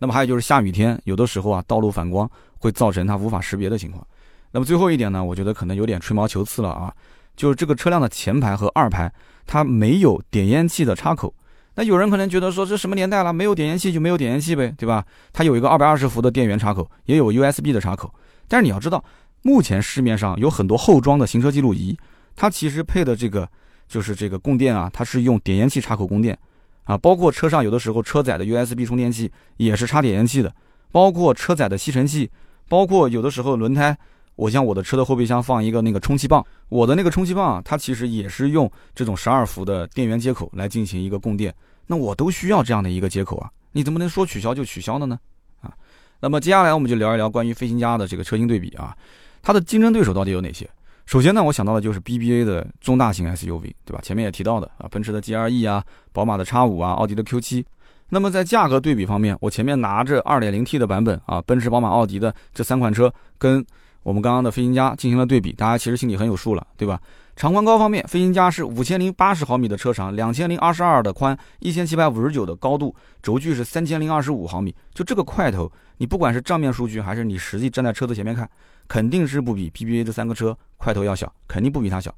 [0.00, 4.04] 那么还有就是下雨天，有的时候啊，道路反光会造成它无法识别的情况。
[4.50, 6.92] 那么最后一点呢，我觉得可能有点吹毛求疵了啊，
[7.36, 9.12] 就是这个车辆的前排和二排
[9.46, 11.32] 它没有点烟器的插口。
[11.78, 15.04] 那有人可能觉得说这什么年代了，没有点烟器就没有点烟器呗，对吧？
[15.32, 18.12] 它有一个二百二十伏的电源插口，也有 USB 的插口。
[18.48, 19.04] 但是你要知道，
[19.42, 21.96] 目前市面上有很多后装的行车记录仪，
[22.34, 23.48] 它其实配的这个
[23.86, 26.36] 就是这个供电啊，它是用点烟器插口供电
[26.82, 26.98] 啊。
[26.98, 30.52] 包括车上有的时候车载的 USB 充电器也是插点烟器的，
[30.90, 32.28] 包括车载的吸尘器，
[32.68, 33.96] 包括有的时候轮胎。
[34.34, 41.52] 我像我的车的后备箱放一个那个充气棒，我的那个充气棒啊，它其实也是用这种十二伏的电源接口来进行一个供电，
[41.88, 45.18] 那我都需要这样的一个接口啊，你怎么能说取消就取消的呢？
[45.60, 45.72] 啊，
[46.20, 48.96] 那么接下来我们就聊一聊关于飞行家的这个车型对比啊，
[49.42, 50.68] 它的竞争对手到底有哪些？
[51.06, 54.00] 首先呢，我想到的就是 BBA 的中大型 SUV，对吧？
[54.02, 57.66] 前面也提到的啊，奔驰的 GLE 啊，宝马的 X 五啊，奥迪的 Q 七。
[58.10, 63.64] 那么在价格对比方面，我前面拿着 2.0T 的版本啊，奔驰、宝马、奥迪的这三款车跟
[64.02, 67.00] 我们刚刚的飞行家进行了对比，大家其实心里很有数了，对吧？
[67.38, 74.74] 长宽高方面，飞行家是五千零八十毫米的车长，两千零二十二的宽，一千七百五十九的高度，轴距是三千零二十五毫米。
[74.92, 78.50] 就这个块头，你不管是账面数据，还是你实际站在车子前面看，
[78.88, 82.12] 肯定是不比 PBA 这三个车块头要小，肯定不比它小。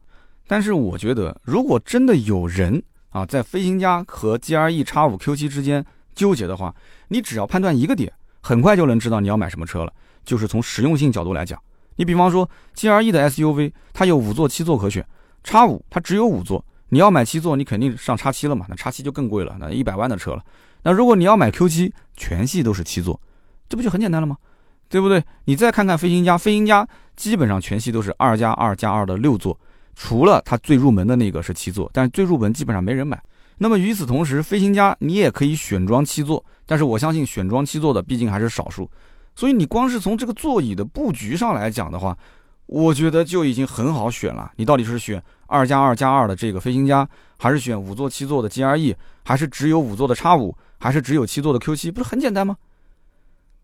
[0.47, 6.75] 但是我觉得，如果真的有人啊在飞行家和 GRE X 五 Q 七之间纠结的话，
[7.09, 9.93] 你只要判断一个点，很快就能知道你要买什么车了。
[10.25, 11.61] 就是从实用性角度来讲。
[12.01, 15.07] 你比方说，G R E 的 S U V，它有五座、七座可选，
[15.45, 18.65] 叉五它只有五座，你要买七座，你肯定上叉七了嘛？
[18.71, 20.43] 那叉七就更贵了，那一百万的车了。
[20.83, 23.21] 那如果你要买 Q 七，全系都是七座，
[23.69, 24.35] 这不就很简单了吗？
[24.89, 25.23] 对不对？
[25.45, 29.61] 你再看看飞行家，飞行家基本上全系都是二加二加二的六座，
[29.95, 33.23] 除了它最入门的那个是七座，但是最入门基本上没人买。
[33.59, 38.91] 那么与此同时，飞行家你也可以选装七座，但是我相信选装七座的毕竟还是少数。
[39.41, 42.15] 所以你光是从这个座椅的布局上来讲的话，
[42.67, 44.53] 我觉得就已经很好选了。
[44.57, 51.91] 你到底是选二加二加二的这个飞行家，还是选五座七座的 G R E，还是只有五座的叉五，还是只有七座的 Q 七？
[51.91, 52.55] 不是很简单吗？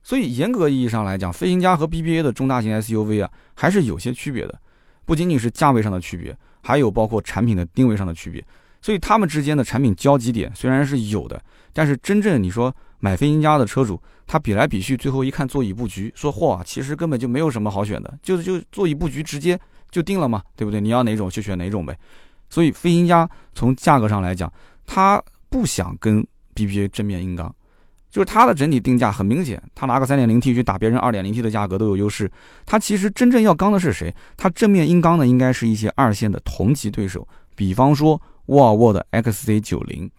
[0.02, 4.58] 所以严格意义上来讲，飞行家和 B B A 的中大型 S U V 啊，还是有些区别的。
[5.04, 8.42] 不仅仅是价位上的区别，还有包括产品的定位上的区别。
[8.80, 11.38] 所以他们之间的产品交集点虽然是有的，
[11.74, 12.74] 但是真正你说。
[13.06, 19.56] 买飞行家的车主，他比来比去，最后一看座椅布局，说嚯，其实根本就没有什么好选的，就是就座椅布局直接
[19.92, 20.80] 就定了嘛，对不对？
[20.80, 21.96] 你要哪种就选哪种呗。
[22.50, 24.52] 所以飞行家从价格上来讲，
[24.84, 27.54] 他不想跟 BBA 正面硬刚，
[28.10, 32.28] 就是它的整体定价很明显，他拿个 3.0T 去打别人 2.0T 的价格都有优势。
[32.64, 34.12] 他其实真正要刚的是谁？
[34.36, 40.10] 他正面硬刚的应该是一些二线的同级对手，比方说沃尔沃的 XC90。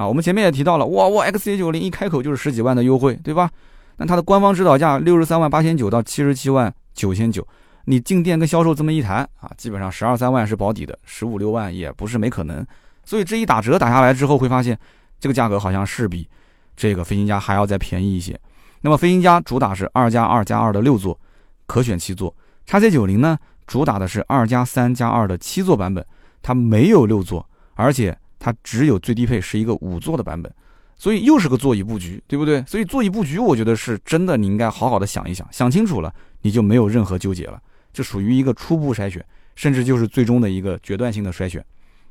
[0.00, 3.50] 啊，我们前面也提到了，沃尔沃 XC90 一开口就是十几万的优惠，对吧？
[3.98, 7.46] 那它的官方指导价六十三万八千九到七十七万九千九，
[7.84, 12.66] 你进店跟销售这么一谈啊，基本上十二三万是保底的，十五六万也不是没可能。
[13.04, 14.78] 所以这一打折打下来之后，会发现
[15.18, 16.26] 这个价格好像是比
[16.74, 18.40] 这个飞行家还要再便宜一些。
[18.80, 21.20] 那么飞行家主打是二加二加二的六座，
[21.66, 22.34] 可选七座；
[22.64, 23.36] 叉 C 九零呢，
[23.66, 26.02] 主打的是二加三加二的七座版本，
[26.40, 28.16] 它没有六座，而且。
[28.40, 30.50] 它只有最低配是一个五座的版本，
[30.96, 32.64] 所以又是个座椅布局，对不对？
[32.66, 37.60] 所以座椅布局，我觉得是真的，你应该好好的想一想，想清楚了，你就没有任何纠结了，
[37.92, 39.22] 这属于一个初步筛选，
[39.54, 41.62] 甚至就是最终的一个决断性的筛选。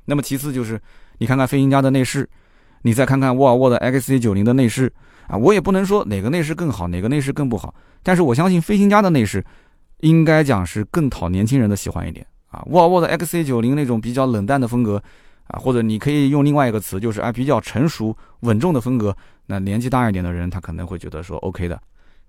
[0.05, 0.79] 那么其次就是，
[1.17, 2.29] 你看看飞行家的内饰，
[2.83, 4.93] 你再看看沃尔沃的 XC90 的内饰
[5.27, 9.43] 啊，我也不能说哪个内饰更好，哪个内饰更不好，但是我相信飞行家的内饰，
[10.01, 12.63] 应该讲是更讨年轻人的喜欢一点啊。
[12.67, 15.01] 沃尔沃的 XC90 那种比较冷淡的风格。
[15.49, 19.15] 啊，或者你可以用另外一个词，就是啊比较成熟稳重的风格。
[19.45, 21.79] 那年纪大一点的人，他可能会觉得说 OK 的。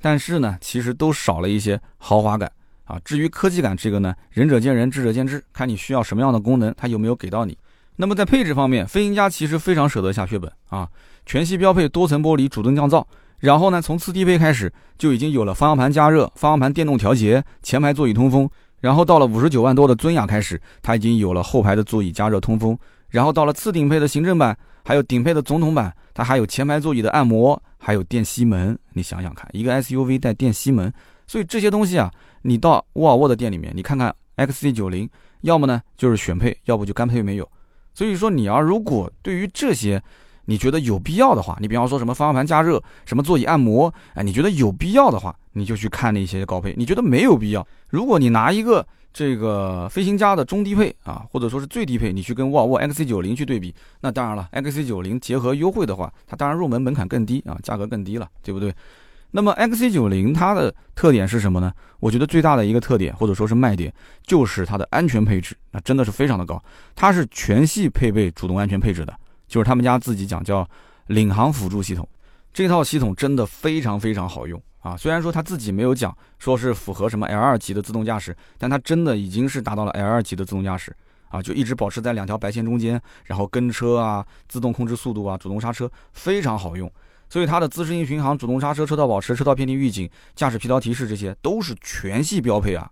[0.01, 2.51] 但是呢，其实都少了一些豪华感
[2.85, 2.99] 啊。
[3.05, 7.57] 至于科技感这个呢，仁者见仁，智者见智，看你需要什么样的功能，它有没有给到你。
[7.97, 10.89] 那么在配置方面，飞行家其实非常舍得下血本啊，
[11.27, 13.05] 全系标配多层玻璃主动降噪，
[13.41, 18.49] 然后呢，从次低配开始就已经有了方向盘加热、方向盘电动调节、前排座椅通风，
[18.81, 22.79] 然后到了五十九万多的尊雅开始，它已经有了后排的座椅加热通风。
[23.11, 28.79] 然后到了次顶配的行政版，还有顶配的总统版，它还有前排座椅的按摩，还有电吸门。
[28.92, 30.92] 你想想看，一个 SUV 带电吸门，
[31.27, 32.11] 所以这些东西啊，
[32.42, 35.09] 你到沃尔沃的店里面，你看看 XC90，
[35.42, 37.49] 要么呢就是选配，要不就干配没有。
[37.92, 40.03] 所以说，你要如果对于这些
[40.51, 46.75] 你觉得有必要的话，你比方说什么方向盘加热，什么座椅按摩，哎，你觉得有必要的话，你就去看那些高配。
[46.77, 48.87] 你觉得没有必要，如果你拿一个。
[49.13, 58.73] 这个飞行家的中低配啊，或者说是最低配，你去跟沃尔沃 XC90 去对比，那当然了，XC90 结合优惠的话，它当然入门门槛更低啊，价格更低了，对不对？
[59.33, 61.73] 那么 XC90 它的特点是什么呢？
[61.99, 66.63] 我觉得最大的一个特点或者说是卖点，就是它的安全配置，那真的是非常的高，
[66.95, 69.13] 它是全系配备主动安全配置的，
[69.51, 70.67] 就是他们家自己讲叫
[71.09, 72.09] 领航辅助系统，
[72.53, 74.63] 这套系统真的非常非常好用。
[74.79, 80.97] 啊，虽然说他自己没有讲说是符合什么 L 二级的自动驾驶，但它真的已经是达到了 L 二级的自动驾驶
[81.29, 86.91] 啊，就一直保持在两条白线中间，然后跟车啊，自动控制速度啊，主动刹车非常好用，
[87.29, 92.91] 所以它的自适应巡航、主动刹车、车道保持、车道偏离预警、驾驶疲劳提示这些都是全系标配啊。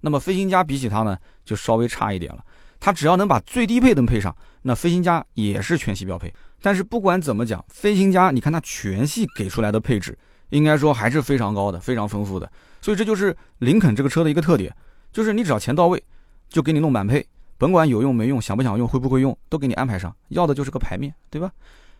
[0.00, 2.44] 那么飞行家比起它呢，就稍微差一点了，
[2.84, 6.34] 它只要能把最低配能配上，那飞行家也是全系标配。
[6.60, 10.18] 但是不管怎么讲，飞行家你看它全系给出来的配置。
[10.50, 14.74] 应该说还是非常高的，非常丰富的，所以这就是林肯这个车的一个特点，
[15.12, 16.02] 就是你只要钱到位，
[16.48, 17.24] 就给你弄满配，
[17.56, 21.50] 甭管有用没用，想不想用，会不会用，都给你安排上，要的就是个牌面，对吧？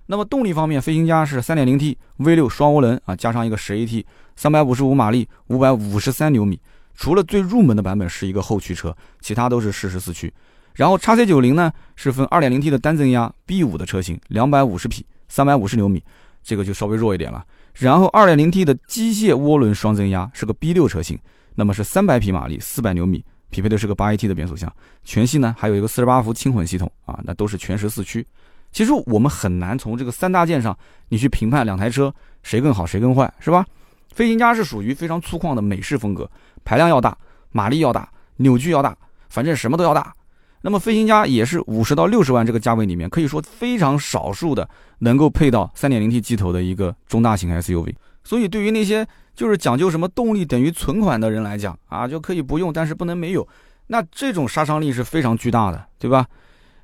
[0.04, 6.60] 那么动力方面，飞行家是 3.0T V6 双涡轮啊，加上一个 10AT，355 马力，553牛米。
[6.94, 10.30] 除了最入门的版本是一个后驱车，其他都是适时四驱。
[10.74, 16.02] 然后叉 C 九零呢是分 2.0T 的单增压 B5 的车型，250匹，350牛米，
[16.42, 17.44] 这个就稍微弱一点了。
[17.74, 21.18] 然后 2.0T 的机械涡轮双增压是个 B6 车型，
[21.54, 24.72] 那么是300匹马力，400牛米，匹配的是个 8AT 的变速箱。
[25.04, 28.26] 全系呢还有一个48伏轻混系统啊，那都是全时四驱。
[28.70, 30.76] 其实我们很难从这个三大件上
[31.08, 33.66] 你去评判两台车谁更好谁更坏，是吧？
[34.14, 36.30] 飞行家是属于非常粗犷的美式风格，
[36.64, 37.16] 排量要大，
[37.50, 38.06] 马力要大，
[38.36, 38.96] 扭矩要大，
[39.28, 40.14] 反正什么都要大。
[40.62, 44.68] 那么飞行家也是五十到六十万这个价位里面，可以说非常少数的
[45.00, 47.94] 能够配到三点零 T 机头的一个中大型 SUV。
[48.24, 53.46] 所以对于那些就是讲究什么动力等于存款的人来讲啊，就可以不用，但是不能没有。
[53.88, 56.24] 那这种杀伤力是非常巨大的，对吧？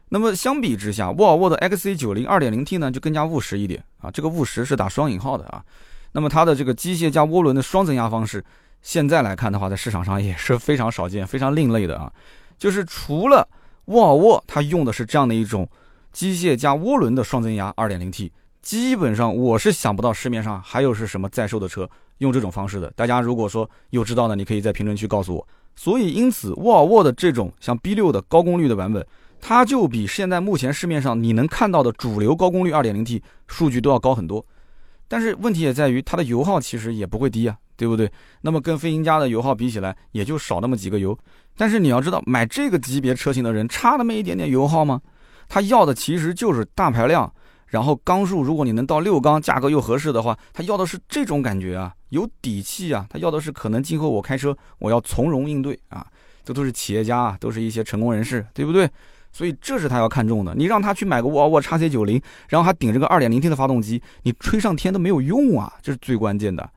[0.08, 5.62] 那么相比之下，沃尔沃的 XC90 2.0T 呢就更加务实一点啊，这个务实是打双引号的啊。
[6.12, 8.44] 那么它的这个机械加涡轮的双增压方式，
[8.82, 12.12] 现在来看的话，在市场上也是非常少见、非常另类的啊。
[12.58, 13.46] 就是除了
[13.88, 15.68] 沃尔沃，它用的是这样的一种
[16.12, 18.30] 机械加涡轮的双增压 2.0T，
[18.60, 22.92] 基本上我是想不到市面上还有是什么在售的车用这种方式的。
[22.94, 25.48] 大家如果说有知道的，你可以在评论区告诉我。
[25.74, 29.06] 所以因此，沃尔沃的这种像 B6 的高功率的版本。
[29.40, 34.44] 它就比现在目前市面上你能看到的主流高功率 2.0T 数据都要高很多，
[35.08, 38.10] 但是问题也在于它的油耗其实也不会低啊，对不对？
[38.42, 41.18] 那么跟飞行家的油耗比起来，也就少那么几个油。
[41.56, 45.00] 但是你要知道，买这个级别车型的人差那么一点点油耗吗？
[45.48, 47.32] 他要的其实就是大排量，
[47.66, 56.06] 然后缸数，如果你能到六缸，价格又合适的话，他要的是这种感觉啊，有底气啊，他要的是可能今后我开车我要从容应对啊，
[56.44, 58.88] 这都是企业家啊，都是一些成功人士，对不对？
[59.38, 60.52] 所以这是他要看中的。
[60.56, 65.72] 你让他去买个沃尔沃 x C 九零，然后还顶着个二点零 T 的发动机，你吹上天都没有用啊！
[65.80, 66.68] 这是最关键的。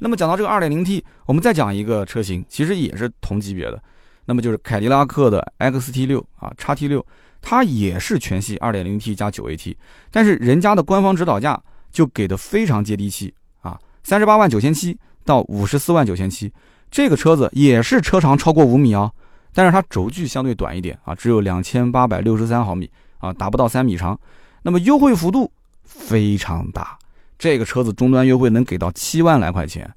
[0.00, 3.82] 那么讲到这个二点零 T，我们再讲一个车型，其实也是同级别的，
[4.26, 7.06] 那么就是凯迪拉克的 XT 六啊，x T 六，
[7.40, 9.74] 它也是全系二点零 T 加九 AT，
[10.10, 11.58] 但是人家的官方指导价
[11.90, 16.52] 就给的非常接地气啊，三十八万九千七到五十四万九千七，
[16.90, 19.10] 这个车子也是车长超过五米啊。
[19.52, 24.18] 但是它轴距相对短一点啊，只有两千八百六十三毫米啊，达不到三米长。
[24.62, 25.50] 那么优惠幅度
[25.84, 26.98] 非常大，
[27.38, 29.90] 这个车子终端优惠能给到七万来块钱，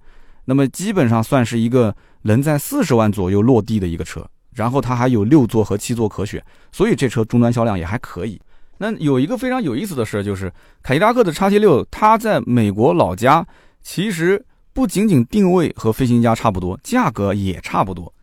[0.46, 4.26] 那么基本上算是一个能在四十万左右落地的一个车。
[4.54, 6.40] 然后它还有六座和七座可选，
[6.72, 8.40] 所以这车终端销量也还可以。
[8.78, 13.44] 那有一个非常有意思的事就是，凯迪拉克的叉 T 六，它在美国老家
[13.82, 18.14] 其实不仅仅定位和飞行家差不多，价格也差不多。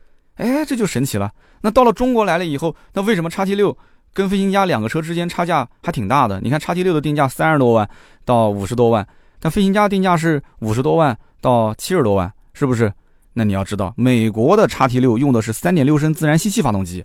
[0.41, 1.31] 哎，这就神奇了。
[1.61, 3.77] 那到了中国来了以后，那为什么叉 T 六
[4.15, 6.41] 跟飞行家两个车之间差价还挺大的？
[6.41, 7.89] 你看叉 T 六的定价三十多万
[8.25, 9.07] 到五十多万，
[9.39, 12.91] 但飞行家定价是五十多万到七十多万，是不是？
[13.35, 17.05] 那你要知道，美国的叉 T 六用的是三点六升自然吸气发动机，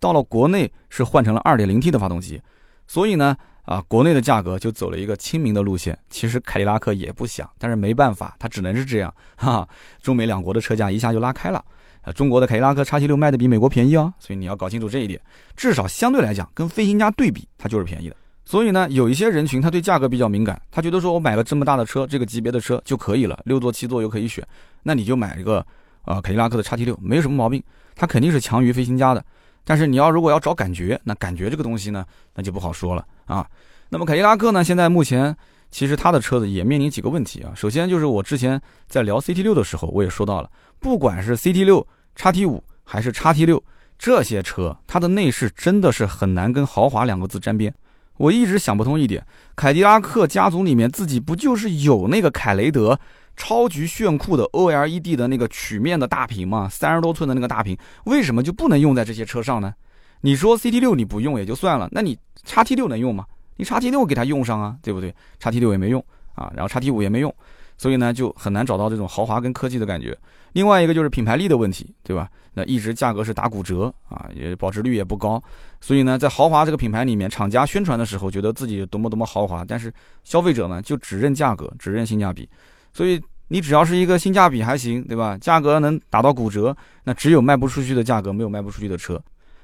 [0.00, 2.42] 到了国内是换成了二点零 T 的发动机，
[2.86, 5.98] 所以呢，啊，国内的价格就走了一个亲民的路线。
[6.10, 9.14] 其实凯迪拉克也不想，但是没办法，它只能是这样。
[9.36, 9.66] 哈，
[10.02, 11.64] 中美两国的车价一下就拉开了。
[12.04, 15.20] 呃，中国的凯迪拉克叉 T 六卖的比美国便宜哦，所以你要搞清楚这一点。
[15.56, 18.16] 至少相对来讲，跟飞行家对比，它就是便宜的。
[18.44, 24.46] 所以呢，有一些人群他对价格比较敏感，他觉得说我买了这么大的车，这个级别的车就可以了，六座七座又可以选，
[24.82, 25.64] 那你就买一个
[26.02, 27.62] 啊凯迪拉克的叉 T 六，没有什么毛病，
[27.96, 29.24] 它肯定是强于飞行家的。
[29.64, 33.46] 但是你要如果要找感觉，那感觉这个东西呢，那就不好说了啊。
[33.88, 35.34] 那么凯迪拉克呢，现在目前
[35.70, 37.52] 其实它的车子也面临几个问题啊。
[37.56, 40.50] 首先就是我之前在聊 CT 六的时候，我也说到了，
[40.84, 41.86] 不管是 CT 六。
[42.14, 43.64] 叉 T 五还是叉 T 六，
[43.98, 47.74] 这些车它的内饰真的是很难跟豪华两个字沾边。
[48.18, 49.26] 我一直想不通一点，
[49.56, 53.00] 凯迪拉克家族里面自己不就是有那个凯雷德
[53.34, 56.68] 超级炫酷的 OLED 的那个曲面的大屏吗？
[56.70, 59.72] 三十多寸的那个大屏，为什么就不能用在这些车上呢？
[60.20, 63.24] 你说 CT 六你不用也就算了，那你叉 T 六能用吗？
[63.56, 65.12] 你叉 T 六给它用上啊，对不对？
[65.40, 66.04] 叉 T 六也没用
[66.34, 67.34] 啊，然后叉 T 五也没用。
[67.76, 70.16] 所以呢，就很难找到这种豪华跟科技的感觉。
[70.54, 72.28] 另外一个就是品牌力的问题，对吧？
[72.54, 75.42] 那一直价格是打骨折啊，也保值率也不高。
[75.80, 79.92] 所以呢，在豪华这个品牌里面，厂家宣传的时候觉得自己多么多么豪华，但是
[80.22, 82.48] 消费者呢就只认价格，只认性价比。
[82.92, 85.36] 所以你只要是一个性价比还行，对吧？
[85.38, 89.20] 价格能打到骨折，那只有卖不出去的价格，没有卖不出去的车。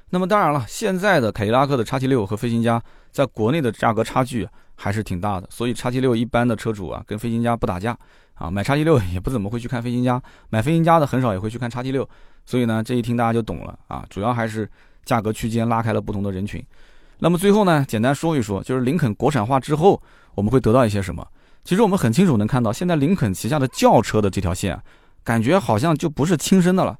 [0.09, 2.83] 那么当然了，现在的凯迪拉克的叉 T 六和飞行家
[3.13, 7.97] 在国内的价格差距还是挺大的，所以叉 T 六一般的车主啊，跟飞行家不打架。
[8.41, 10.19] 啊，买叉 T 六也不怎么会去看飞行家，
[10.49, 12.07] 买飞行家的很少也会去看叉 T 六，
[12.43, 14.67] 所以呢，这一听大家就懂了啊，主要还是
[15.05, 16.63] 价格区间拉开了不同的人群。
[17.19, 20.01] 那么最后呢，简单说一说，就是林肯国产化之后，
[20.33, 21.23] 我们会得到一些什么？
[21.63, 24.81] 其实我们很清楚能看到，现在林肯旗下的轿车的这条线，
[25.23, 26.97] 感觉好像就不是亲生的了。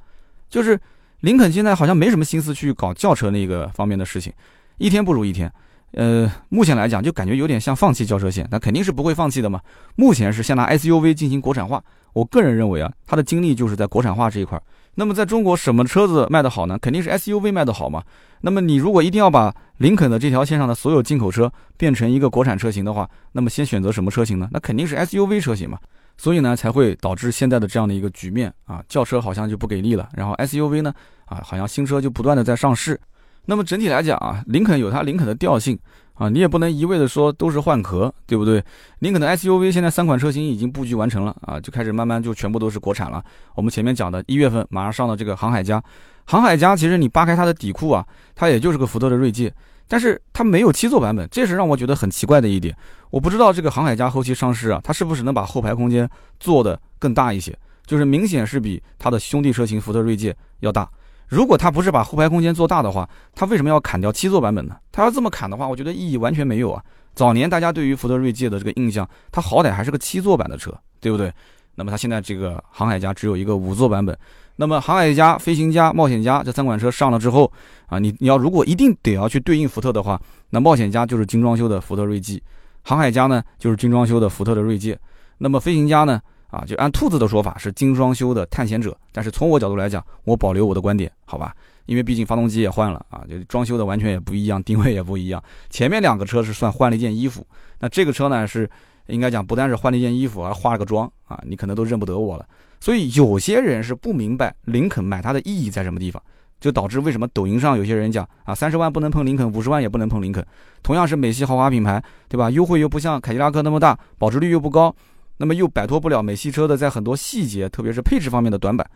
[0.48, 0.80] 就是
[1.22, 4.32] 林肯现在好像没什么心思去搞轿车那个方面的事情，
[4.78, 5.52] 一天不如一天。
[5.94, 9.60] 呃，目前来讲就感觉有点像放弃轿车线，那肯定是不会放弃的嘛。
[9.96, 11.84] 目前是先拿 SUV 进行国产化，
[12.14, 14.62] 我个人认为啊，他的精力就是在国产化这一块。
[14.96, 16.78] 那么在中国什么车子卖得好呢？
[16.80, 18.04] 肯定是 SUV 卖得好嘛。
[18.42, 24.50] 那么你如果一定要把林肯的这条线上的所有进口车变成一个国产车型的话，那么先选择什么车型呢？
[24.52, 25.78] 那肯定是 SUV 车型嘛。
[26.18, 30.94] 所以呢，才会导致现在的这样的一个局面啊，轿车好像就不给力了，然后 SUV 呢，
[31.26, 33.00] 啊，好像新车就不断的在上市。
[33.46, 35.78] 那么整体来讲啊，林肯有它林肯的调性。
[36.16, 38.64] 啊，你也不能一味的说都是换壳，对不对？
[39.00, 43.24] 林肯的 SUV 现在三款车型已经布局完成了啊，就开始慢慢就全部都是国产了。
[43.56, 45.84] 我们前面讲的一月份马上上的这个航海家，
[46.26, 49.52] 航海家其实你扒开它的底库啊，它也就是个福特的锐界，
[49.88, 52.76] 但是它没有七座版本，这是让我觉得很奇怪的一点。
[53.10, 56.08] 我不知道这个航海家后期上市啊，它是不是能把后排空间
[56.40, 60.88] 做的更大一些，就是明显是比它的兄弟车型福特锐界要大。
[61.32, 64.76] 如果他不是把后排空间做大的话，他为什么要砍掉七座版本呢？
[64.92, 66.84] 他要这么砍的话，我觉得意义完全没有啊。
[67.16, 71.32] 早年大家对于福特锐界的这个印象，它好歹还是个七座版的车，对不对？
[71.76, 74.18] 那么它现在这个航海家只有一个五座版本。
[74.58, 77.50] 那么航海家、飞行家、冒险家这三款车上了之后
[77.88, 82.44] 啊，你你要如果一定得要去对应福特的话，那冒险家就是精装修的福特锐际，
[82.84, 85.00] 航海家呢就是精装修的福特的锐界，
[85.38, 86.22] 那么飞行家呢？
[86.52, 91.56] 啊，就按兔子的说法是精装修的探险者，但是从我角度来讲，我保留我的观点，好吧？
[91.88, 95.42] 因为毕竟发动机也换了啊，就装修的完全也不一样，定位也不一样。
[95.70, 97.46] 前面两个车是算换了一件衣服，
[97.80, 98.70] 那这个车呢是
[99.08, 102.46] 应该讲不单是换了一件衣服，还化了个妆啊，你可能都认不得我了。
[102.80, 106.22] 所以有些人是不明白林肯买它的意义在什么地方，
[106.60, 110.46] 就导致为什么抖音上有些人讲啊，三十万不能碰林肯，五十万也不能碰林肯。
[110.84, 112.50] 同样是美系豪华品牌，对吧？
[112.50, 114.96] 优惠又不像凯迪拉克那么大，保值率又不高。
[115.42, 118.88] 那么又摆脱不了美系车的在很多细节，特别是配置方面的短板。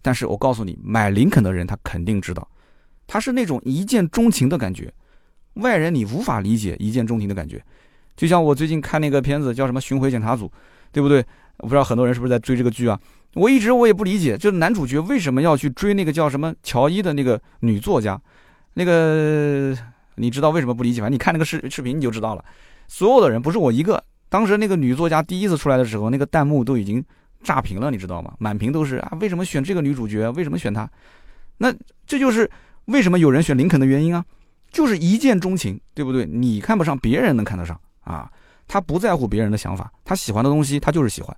[0.00, 2.48] 但是我告诉你，买林肯的人他肯定知道，
[3.08, 4.94] 他是那种一见钟情的感觉，
[5.54, 7.60] 外人你无法理解一见钟情的感觉。
[8.16, 10.46] 就像我最近看那个片子叫什么《巡回检查组》，
[10.92, 11.18] 对不对？
[11.56, 12.96] 我不知道很多人是不是在追这个剧啊？
[13.34, 18.20] 我一直我也不理解，就是男主角为什么要去追那个叫什么乔伊的那个女作家？
[18.74, 19.76] 那个
[20.14, 21.08] 你知道为什么不理解吗？
[21.08, 22.44] 你看那个视视频你就知道了。
[22.86, 24.00] 所有的人不是我一个。
[24.28, 27.04] 当时那个女作家第一次出来的时候，那个弹幕都已经
[27.42, 28.34] 炸屏了，你知道吗？
[28.38, 30.30] 满屏都是啊，为什么选这个女主角？
[30.30, 30.88] 为什么选她？
[31.56, 31.72] 那
[32.06, 32.50] 这就是
[32.86, 34.24] 为什么有人选林肯的原因啊，
[34.70, 36.26] 就是一见钟情，对不对？
[36.26, 38.30] 你看不上，别人能看得上啊。
[38.66, 41.34] 他不在乎别人的想法，他喜欢的东西他就是喜欢。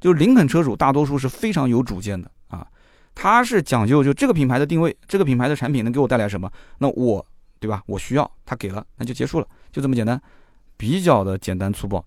[0.00, 2.66] 就林肯车主大多数是非常有主见的啊，
[3.14, 6.50] 他是讲究就这个品牌的定位，这个品牌的产品能给我带来什么？
[6.76, 7.24] 那我
[7.58, 7.82] 对吧？
[7.86, 10.20] 我需要他给了，那就结束了，就这么简单，
[10.76, 12.04] 比较的简单粗暴。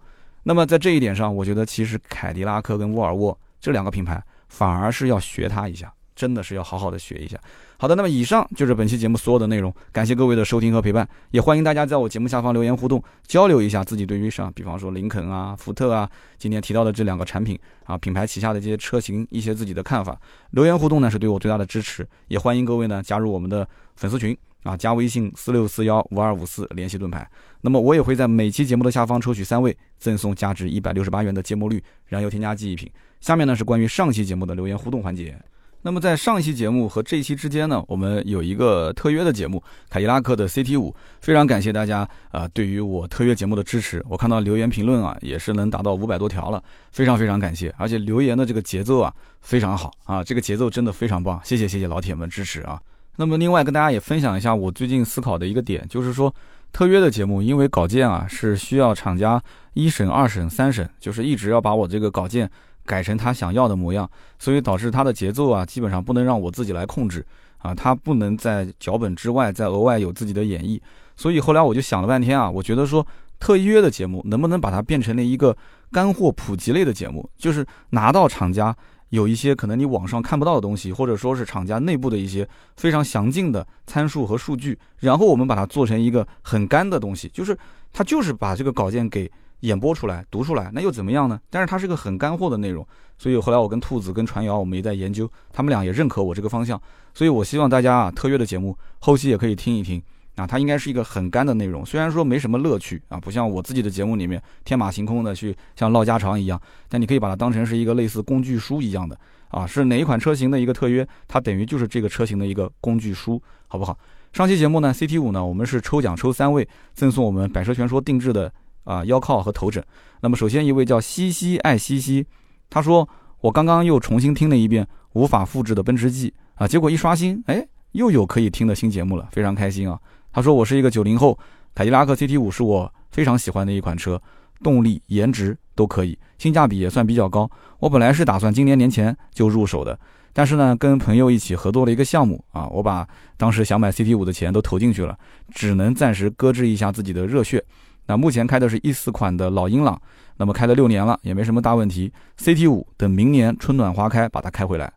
[0.47, 7.37] 那么在这一点上，我觉得其实凯迪拉克跟沃尔沃这两个品牌反而是要学它一下，真的是要好好的学一下。
[7.77, 20.17] 好的，那么以上就是本期节目所有的内容，感谢各位的收听和陪伴，也欢迎大家在我节目下方留言互动，交流一下自己对于像比方说林肯啊、福特啊今天提到的这两个产品啊品牌旗下的这些车型一些自己的看法。
[20.51, 23.67] 留言互动呢是对我最大的支持，也欢迎各位呢加入我们的
[23.97, 24.35] 粉丝群。
[24.63, 27.29] 啊，加微信四六四幺五二五四联系盾牌。
[27.61, 32.89] 那么我也会在每期节目的下方抽取三位，赠送价值一百六十八元的芥末绿燃油添加剂一瓶。
[33.19, 35.37] 下面呢是关于上期节目的留言互动环节。
[35.83, 40.93] 那么在上一期节目和这一期之间呢，我们有一个特约的节目，凯迪拉克的 CT 五。
[41.21, 44.03] 非常感谢大家啊，对于我特约节目的支持。
[44.09, 47.73] 我看到留言评论啊，也是能达到五百多条了，非常非常感谢。
[47.77, 51.39] 而且留言的这个节奏啊非常好啊，这个节奏真的非常棒。
[51.43, 52.81] 谢谢谢谢老铁们支持啊。
[53.19, 56.33] 那么，另外跟大家也分享一下我最近思考的一个点，就是说，
[56.71, 59.41] 特约的节目，因为稿件啊是需要厂家
[59.73, 62.49] 一审、二审、三审，就是一直要把我这个稿件
[62.85, 64.07] 改成他想要的模样，
[64.37, 67.25] 所以导致他的节奏啊，基本上不能让我自己来控制
[67.57, 70.79] 啊，他不能在脚本之外再额外有自己的演绎。
[71.15, 73.05] 所以后来我就想了半天啊，我觉得说，
[73.39, 75.57] 特约的节目能不能把它变成了一个
[75.91, 78.75] 干货普及类的节目，就是拿到厂家。
[79.09, 87.57] 有一些可能你网上看不到的东西，或者说是厂家内部的一些非常详尽的参数和数据，然后我们把它做成一个很干的东西，就是
[87.93, 89.31] 它就是把这个稿件给
[89.61, 91.39] 演播出来、读出来，那又怎么样呢？
[91.49, 92.85] 但是它是个很干货的内容，
[93.17, 96.79] 所以后来我跟兔子、跟传谣，我们也在研究，他们俩也认可我这个方向，
[97.13, 100.01] 所以我希望大家啊，特约的节目后期也可以听一听。
[100.37, 109.19] 啊，它应该是一个很干的内容，虽然说没什么乐趣啊，不像我自己的节目里面天马行空的去像唠家常一样，但你可以把它当成是一个类似工具书一样的
[109.49, 113.97] 啊，是哪一款车型的一个特约，它等于就是这个车型的一个工具书，好不好？
[114.31, 118.51] 上期节目呢，CT 五呢，我们是抽奖抽三位，赠送我们百车全说定制的
[118.83, 119.83] 啊腰靠和头枕。
[120.21, 122.23] 那么首先一位叫西西爱西西，
[122.69, 123.07] 他说
[123.41, 126.31] 我刚刚又重新听了一遍无法复制的奔驰 G。
[126.55, 129.99] 啊，结果一刷新，哎，又有可以听的新节目了，非常开心啊。
[130.37, 131.35] 他说我是一个九零后，
[131.73, 134.21] 凯迪拉克 CT 五是我非常喜欢的一款车，
[134.61, 137.49] 动力、颜值都可以，性价比也算比较高。
[137.79, 139.99] 我本来是打算今年年前就入手的，
[140.33, 145.17] 但是呢，跟朋友一起合作了一个项目啊，我把当时想买 CT 五的钱都投进去了，
[145.49, 147.65] 只能暂时搁置一下自己的热血。
[148.05, 149.99] 那目前开的是一四款的老英朗，
[150.37, 152.13] 那么开了六年了，也没什么大问题。
[152.37, 154.93] CT 五等明年春暖花开把它开回来。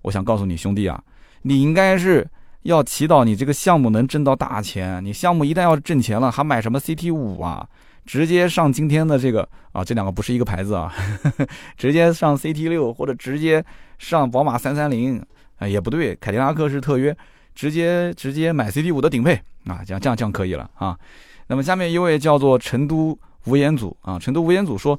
[0.00, 0.98] 我想告诉你兄弟啊，
[1.42, 2.26] 你应该是
[2.62, 5.04] 要祈祷你这个项目能挣到大钱。
[5.04, 7.66] 你项目一旦要挣钱了，还买什么 CT 五啊？
[8.04, 10.92] 直接上今天的这个啊，这两个不是一个牌子啊，
[11.76, 13.62] 直接上 CT 六或者直接
[13.98, 15.22] 上宝马三三零
[15.58, 17.14] 啊，也不对，凯迪拉克是特约，
[17.54, 19.34] 直接直接买 CT 五的顶配
[19.66, 20.98] 啊，这样这样这样可以了啊。
[21.48, 24.98] 那么下面一位叫做成都无言组啊，成都无言组说。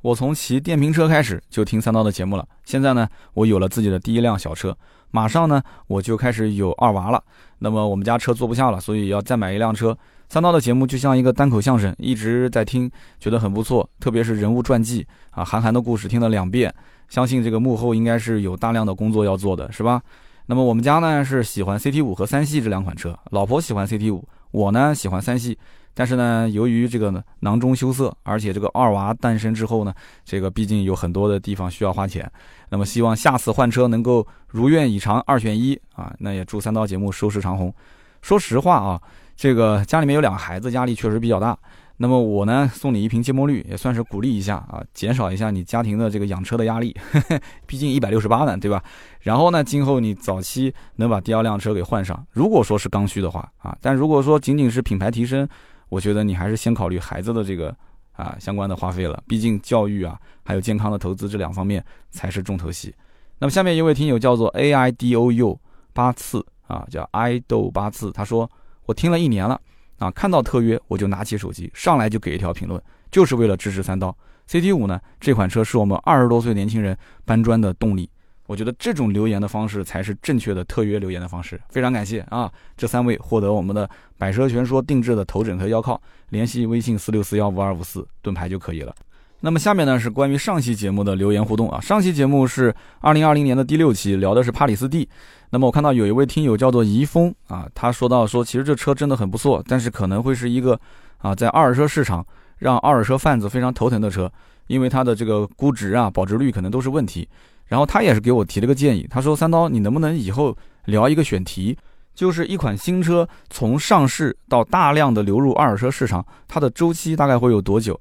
[0.00, 4.76] 我从骑电瓶车开始就听三刀的节目了，现在呢，我有了自己的第一辆小车，
[5.10, 7.22] 马上呢，我就开始有二娃了。
[7.58, 9.96] 那么我们家车坐不下了，所以要再买一辆车。
[10.28, 12.88] 三刀的节目就像一个单口相声，一直在听，
[13.18, 13.88] 觉得很不错。
[13.98, 16.72] 特别是人物传记啊，韩寒的故事听了两遍，
[17.08, 20.00] 相信这个幕后应该是有大量的工作要做的，是吧？
[20.46, 25.58] 那么我们家呢是喜欢 CT 五和三系这两款车，老婆喜欢 CT 五，我呢喜欢三系。
[25.98, 29.92] 但是呢，由于这个呢囊中羞涩，而且这个二娃诞生之后呢，
[30.24, 32.30] 这个毕竟有很多的地方需要花钱。
[32.68, 36.14] 那么希望下次换车能够如愿以偿，二选一啊！
[36.20, 37.74] 那也祝三刀节目收视长虹。
[38.22, 39.02] 说实话啊，
[39.34, 41.58] 这个家里面有两个孩子，压力确实比较大。
[42.00, 46.96] 那么我呢送你一瓶芥末绿，也算是鼓励一下啊，减少一下你家庭的这个养车的压力。
[47.66, 48.80] 毕竟一百六十八呢，对吧？
[49.22, 52.24] 然后呢，今后你早期能把第二辆车给换上。
[52.30, 55.48] 如果说是刚需的话啊，但如果说仅仅是品牌提升，
[55.88, 57.74] 我觉得你还是先考虑孩子的这个
[58.12, 62.94] 啊相关的花费了，毕竟教育啊还有健康的投资这两方面才是重头戏。
[63.38, 65.60] 那么下面一位听友叫做 A I D O U
[65.92, 68.50] 八次啊，叫爱豆八次，他说
[68.86, 69.60] 我听了一年了
[69.98, 74.16] 啊，看到特约我就拿起手机上来就给一条评论，就是为了支持三刀
[74.46, 78.10] C T 五呢这款车是我们二十多岁年轻人搬砖的动力。
[78.48, 82.50] 我觉得这种留言的方式才是正确的特约留言的方式，非常感谢啊！
[82.78, 88.94] 这三位获得我们的百车全说定制的头枕和腰靠，联系微信四六四幺五二五四盾牌就可以了。
[89.40, 95.06] 那么下面呢是关于上期节目的留言互动啊，上期节目是二零二零年的第六期，聊的是帕里斯蒂。
[95.50, 100.80] 那么我看到有一位听友叫做怡峰啊，他说到说其实这车真的很不错，但是可能会是一个
[101.18, 102.26] 啊在二手车市场
[102.56, 104.32] 让二手车贩子非常头疼的车，
[104.68, 107.28] 因为它的这个估值啊保值率可能都是问题。
[107.68, 110.56] 然后他也是给我提了个建议，他说：“三刀，你能不能以后
[110.86, 111.76] 聊一个选题，
[112.14, 118.00] 就是一款新车从上市到大量的流入二手车市场，它的周期大概会有多久？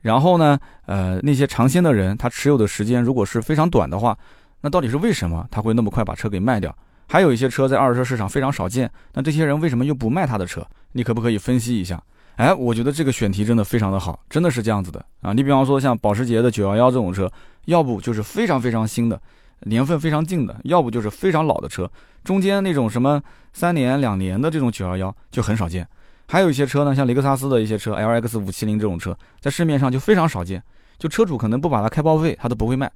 [0.00, 4.18] 然后呢，呃，那些尝鲜的人，他持有的时间如果是非常短的话，
[4.60, 6.76] 那到底是为什么他会那么快把车给卖掉？
[7.06, 10.66] 还有一些车在二手车市场非常少见，那这些人为什么又不卖他的车？
[10.92, 12.02] 你可不可以分析一下？
[12.36, 15.32] 哎，我觉得这个选题真的非常的好，真的是这样子的啊！
[15.32, 17.30] 你比方说像保时捷的911这种车。”
[17.66, 19.20] 要不就是非常非常新的，
[19.60, 21.90] 年份非常近的；要不就是非常老的车，
[22.22, 25.86] 中间那种什么三年、两年的这种九幺幺就很少见。
[26.28, 30.62] 还有一些车呢，像雷克萨斯的一些车，L X 五七零这种车，在市面上就非常少见，
[30.98, 32.90] 就车主可能不把它开报废，他都不会卖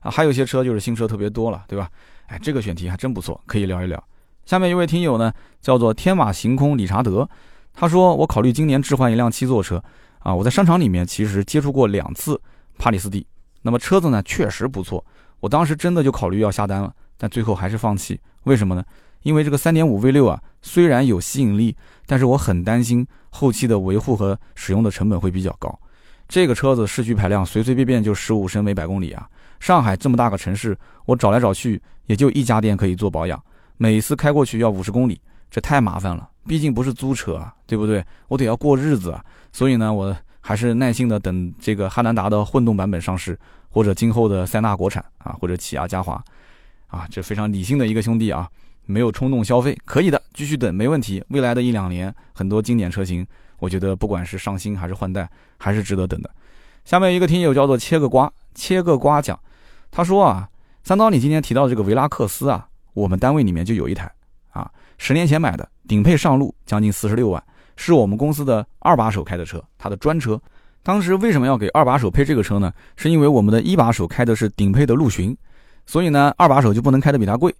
[0.00, 0.10] 啊。
[0.10, 1.88] 还有一些车就是新车特别多了，对吧？
[2.26, 4.02] 哎，这个选题还真不错，可以聊一聊。
[4.44, 7.28] 下面一位听友呢，叫做天马行空理查德，
[7.72, 9.82] 他说我考虑今年置换一辆七座车
[10.18, 12.40] 啊，我在商场里面其实接触过两次
[12.78, 13.26] 帕里斯蒂。
[13.66, 15.02] 那么车子呢，确实不错，
[15.40, 18.20] 我当时真的就考虑要下单了，但最后还是放弃。
[18.42, 18.84] 为什么呢？
[19.22, 25.80] 因为这个3.5 V6 啊，虽然有吸引力，但是我很担心后期的维护和使用的成本会比较高。
[26.28, 29.26] 这个车子市区排量随随便便就十五升每百公里啊！
[29.60, 33.42] 上海这么大个城市，我找来找去也就一家店可以做保养，
[33.78, 35.18] 每次开过去要五十公里，
[35.50, 36.28] 这太麻烦了。
[36.46, 38.04] 毕竟不是租车啊，对不对？
[38.28, 40.14] 我得要过日子啊，所以呢，我。
[40.46, 43.38] 还是耐心的等这个汉兰达的混动版本上市，
[43.70, 46.22] 或者今后的塞纳国产啊，或者起亚嘉华，
[46.88, 48.46] 啊，这非常理性的一个兄弟啊，
[48.84, 51.24] 没有冲动消费，可以的，继续等没问题。
[51.28, 53.26] 未来的一两年，很多经典车型，
[53.58, 55.26] 我觉得不管是上新还是换代，
[55.56, 56.30] 还是值得等的。
[56.84, 59.40] 下面一个听友叫做切个瓜，切个瓜讲，
[59.90, 60.46] 他说啊，
[60.82, 64.12] 三刀你今天提到这个维拉克斯啊，我们单位里面就有一台
[64.50, 67.42] 啊，十年前买的，顶配上路，将近四十六万。
[67.76, 70.40] 是我们公司的二把手开的车，他的专车。
[70.82, 72.72] 当时为什么要给二把手配这个车呢？
[72.96, 75.34] 是因为我们的一把手开的是顶配的陆巡，
[75.86, 77.54] 所以呢，二把手就不能开的比他贵。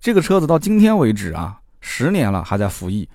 [0.00, 3.08] 这个车子到今天为止啊，十年了还在服役，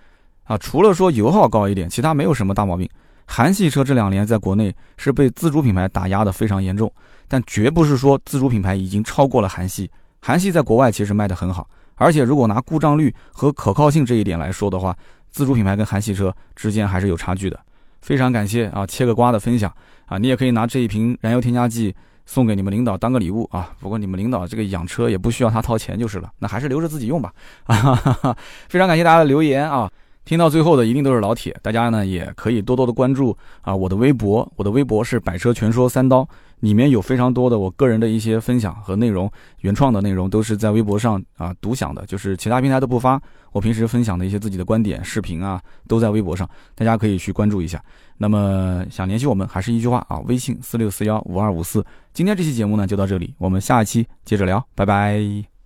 [0.46, 2.90] 啊，除了说油耗高一点，其他没有什么大毛病。
[3.26, 6.92] 韩系车这两年在国内是被自主品牌打压的非常严重，
[7.28, 9.92] 但绝不是说自主品牌已经超过了韩系。
[10.22, 11.70] 韩系在国外其实卖的很好。
[11.96, 14.96] 而且如果拿故障率和可靠性这一点来说的话，
[15.30, 17.60] 自主品牌跟韩系车之间还是有差距的。
[18.02, 19.74] 非常感谢啊，切个瓜的分享
[20.06, 21.94] 啊，你也可以拿这一瓶燃油添加剂
[22.26, 23.72] 送给你们领导当个礼物啊。
[23.80, 27.34] 不过你们领导这个养车也不需要他掏钱就是了，那还是留着自己用吧。
[27.66, 28.36] 啊，
[28.70, 29.92] 非常感谢大家的留言啊。
[30.26, 36.28] 听到最后的一定都是老铁，大家呢也可以多多的关注啊我的微博，我的微博是百车全说三刀，
[36.60, 43.20] 里面有非常多的我个人的一些分享和内容，原创的内容都是在微博上啊独享的，就是其他平台都不发。
[43.52, 47.84] 我平时分享的一些自己的观点、视频啊，都在微博上，大家可以去关注一下。
[48.18, 51.86] 那么想联系我们，还是一句话啊，微信四六四幺五二五四。
[52.14, 55.59] 今天这期节目呢就到这里，我们下一期接着聊，拜拜。